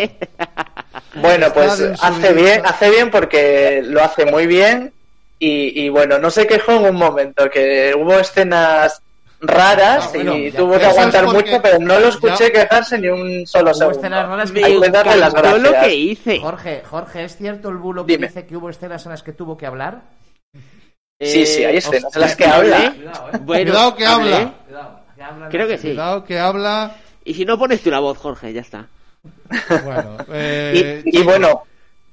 Bueno, 1.16 1.48
Está 1.48 1.54
pues 1.54 1.82
hace 2.02 2.34
bien, 2.34 2.62
hace 2.66 2.90
bien 2.90 3.12
porque 3.12 3.82
lo 3.86 4.04
hace 4.04 4.26
muy 4.26 4.48
bien 4.48 4.92
y, 5.40 5.84
y 5.86 5.90
bueno, 5.90 6.18
no 6.18 6.30
se 6.32 6.48
quejó 6.48 6.72
en 6.74 6.86
un 6.86 6.96
momento 6.96 7.50
que 7.52 7.94
hubo 7.96 8.18
escenas 8.20 9.00
raras 9.40 10.06
Ah, 10.08 10.12
bueno, 10.14 10.36
y 10.38 10.52
ya- 10.52 10.58
tuvo 10.58 10.80
que 10.80 10.86
aguantar 10.86 11.26
porque 11.26 11.52
mucho, 11.52 11.62
pero 11.62 11.80
no 11.80 12.00
lo 12.00 12.08
escuché 12.08 12.46
ya- 12.52 12.68
quejarse 12.68 12.98
ni 12.98 13.10
un 13.10 13.46
solo 13.46 13.72
Hubo 13.72 13.74
segundo. 13.76 14.00
escenas 14.00 14.28
raras 14.28 14.52
que 14.52 14.60
Me 14.62 14.66
Hay 14.68 14.82
que 14.82 14.90
darle 14.90 15.18
las 15.18 15.34
lo 15.34 15.42
gracias. 15.42 15.84
que 15.86 15.96
hice. 15.96 16.40
Jorge, 16.40 16.82
Jorge, 16.90 17.24
¿es 17.26 17.38
cierto 17.38 17.70
el 17.70 17.78
bulo 17.78 18.06
que 18.06 18.14
Dime. 18.14 18.28
dice 18.28 18.46
que 18.48 18.56
hubo 18.58 18.70
escenas 18.70 19.06
en 19.06 19.12
las 19.12 19.22
que 19.24 19.34
tuvo 19.34 19.56
que 19.58 19.66
hablar? 19.68 20.02
Sí, 21.26 21.46
sí, 21.46 21.64
hay 21.64 21.76
Eh, 21.76 21.78
escenas 21.80 22.16
en 22.16 22.22
las 22.22 22.36
que 22.36 22.46
habla. 22.46 22.84
¿eh? 22.86 22.94
Bueno, 23.42 23.72
Cuidado 23.72 23.96
que 23.96 24.06
hablé. 24.06 24.34
habla. 24.36 24.54
Cuidado, 24.66 25.00
que 25.16 25.24
hablan 25.24 25.50
Creo 25.52 25.68
que 25.68 25.78
sí. 25.78 25.88
Cuidado 25.90 26.24
que 26.26 26.40
habla. 26.40 26.96
Y 27.26 27.34
si 27.34 27.46
no 27.46 27.58
pones 27.58 27.82
tú 27.82 27.90
la 27.90 28.00
voz, 28.00 28.18
Jorge, 28.18 28.52
ya 28.54 28.62
está. 28.62 28.88
Bueno, 29.84 30.18
eh, 30.34 31.02
Y, 31.06 31.20
y 31.20 31.24
bueno, 31.24 31.64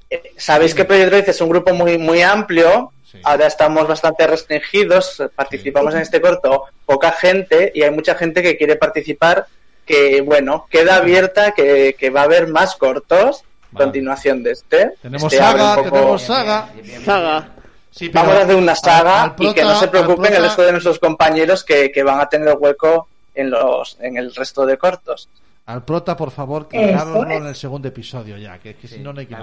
eh, 0.08 0.32
sabéis 0.36 0.74
que 0.74 0.84
Project 0.84 1.08
Droid 1.10 1.28
es 1.28 1.40
un 1.40 1.48
grupo 1.48 1.74
muy, 1.74 1.98
muy 1.98 2.22
amplio. 2.22 2.92
Sí. 3.10 3.18
Ahora 3.24 3.46
estamos 3.48 3.88
bastante 3.88 4.26
restringidos. 4.26 5.20
Participamos 5.34 5.94
en 5.94 6.02
este 6.02 6.20
corto 6.20 6.64
poca 6.86 7.10
gente 7.12 7.72
y 7.74 7.82
hay 7.82 7.90
mucha 7.90 8.14
gente 8.14 8.42
que 8.42 8.56
quiere 8.56 8.76
participar. 8.76 9.46
Que 9.84 10.20
bueno, 10.20 10.66
queda 10.70 10.96
abierta 10.96 11.50
que, 11.52 11.96
que 11.98 12.10
va 12.10 12.20
a 12.20 12.24
haber 12.24 12.46
más 12.46 12.76
cortos. 12.76 13.42
Vale. 13.72 13.84
Continuación 13.84 14.42
de 14.44 14.52
este. 14.52 14.92
Tenemos 15.02 15.32
Este 15.32 15.44
saga, 15.44 15.76
poco- 15.76 15.90
tenemos 15.90 16.22
saga. 16.22 16.68
Bien, 16.72 16.74
bien, 16.74 16.84
bien, 16.84 16.96
bien. 16.98 17.04
Saga. 17.04 17.48
Sí, 17.90 18.08
pero 18.08 18.24
Vamos 18.24 18.40
a 18.40 18.44
hacer 18.44 18.56
una 18.56 18.72
al- 18.72 18.78
saga 18.78 19.34
y 19.38 19.52
que 19.54 19.62
no 19.62 19.68
prota- 19.68 19.80
se 19.80 19.88
preocupen 19.88 20.26
al 20.26 20.32
el 20.32 20.36
prota- 20.38 20.46
resto 20.48 20.62
de 20.62 20.72
nuestros 20.72 20.98
compañeros 20.98 21.64
que, 21.64 21.90
que 21.90 22.02
van 22.02 22.20
a 22.20 22.28
tener 22.28 22.56
hueco 22.58 23.08
en 23.34 23.50
los 23.50 23.96
en 24.00 24.16
el 24.16 24.34
resto 24.34 24.64
de 24.66 24.76
cortos. 24.78 25.28
Al 25.66 25.84
prota, 25.84 26.16
por 26.16 26.30
favor, 26.30 26.68
Eso 26.70 26.80
cargároslo 26.86 27.30
es. 27.30 27.36
en 27.40 27.46
el 27.46 27.54
segundo 27.56 27.88
episodio 27.88 28.36
ya, 28.36 28.58
que, 28.58 28.74
que 28.74 28.88
si 28.88 28.98
no, 29.00 29.12
no 29.12 29.20
hay 29.20 29.26
que. 29.26 29.36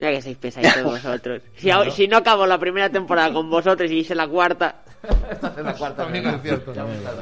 Ya 0.00 0.10
que 0.10 0.20
sois 0.22 0.36
pesaditos 0.36 0.82
vosotros. 0.82 1.42
Si, 1.56 1.70
si 1.92 2.08
no 2.08 2.16
acabo 2.18 2.46
la 2.46 2.58
primera 2.58 2.90
temporada 2.90 3.32
con 3.32 3.48
vosotros 3.48 3.90
y 3.90 3.98
hice 4.00 4.14
la 4.14 4.26
cuarta, 4.28 4.82
Esta 5.30 5.54
es 5.56 5.64
la 5.64 5.74
cuarta. 5.74 6.08
Es 6.12 6.42
cierto. 6.42 6.74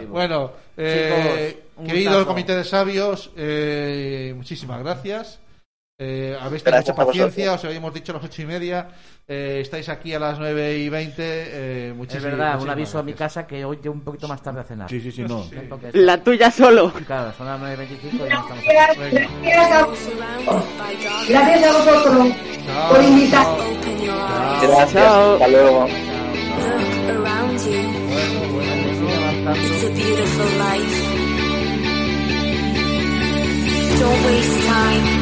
Bueno, 0.09 0.53
eh, 0.77 1.57
Chicos, 1.77 1.87
querido 1.87 2.11
gustazo. 2.13 2.27
comité 2.27 2.57
de 2.57 2.65
sabios, 2.65 3.31
eh, 3.37 4.33
muchísimas 4.37 4.81
gracias. 4.83 5.39
Eh, 6.05 6.37
habéis 6.41 6.65
tenido 6.65 6.79
Gracias 6.79 6.97
mucha 6.97 7.03
a 7.03 7.07
paciencia, 7.07 7.53
os 7.53 7.65
habíamos 7.65 7.95
dicho 7.95 8.11
a 8.11 8.17
las 8.17 8.25
ocho 8.25 8.43
y 8.43 8.47
media. 8.47 8.89
eh, 9.29 9.61
estáis 9.63 9.89
aquí 9.89 10.13
a 10.13 10.19
las 10.19 10.37
nueve 10.37 10.77
y 10.77 10.89
veinte. 10.89 11.23
Eh, 11.25 11.89
Es 11.91 11.97
muchísimas- 11.97 12.25
verdad, 12.25 12.61
un 12.61 12.69
aviso 12.71 12.99
a 12.99 13.05
mi 13.05 13.13
gracias. 13.13 13.35
casa 13.35 13.47
que 13.47 13.65
hoy 13.65 13.79
llego 13.81 13.95
un 13.95 14.01
poquito 14.01 14.27
más 14.27 14.43
tarde 14.43 14.61
a 14.63 14.65
cenar. 14.65 14.89
Sí, 14.91 15.01
sí, 15.01 15.13
sí, 15.13 15.23
no. 15.23 15.49
Que- 15.49 15.91
la 16.01 16.19
tuya 16.19 16.51
solo. 16.51 16.93
Claro, 17.07 17.33
son 17.39 17.47
las 17.47 17.61
9.25 17.61 18.27
y 18.27 18.29
ya 18.29 18.35
estamos 18.35 18.59
aquí. 18.59 18.67
Gracias, 18.69 19.31
gracias 19.43 19.71
a, 19.73 19.87
gracias 21.29 21.65
a 21.65 21.73
vosotros 21.79 22.29
Chao, 22.67 22.89
por 22.95 23.05
invitar. 23.05 23.45
chao. 23.45 24.61
Gracias. 24.63 24.93
Chao. 24.93 25.33
Hasta 25.35 25.49
luego. 25.49 25.89
Look 34.03 35.22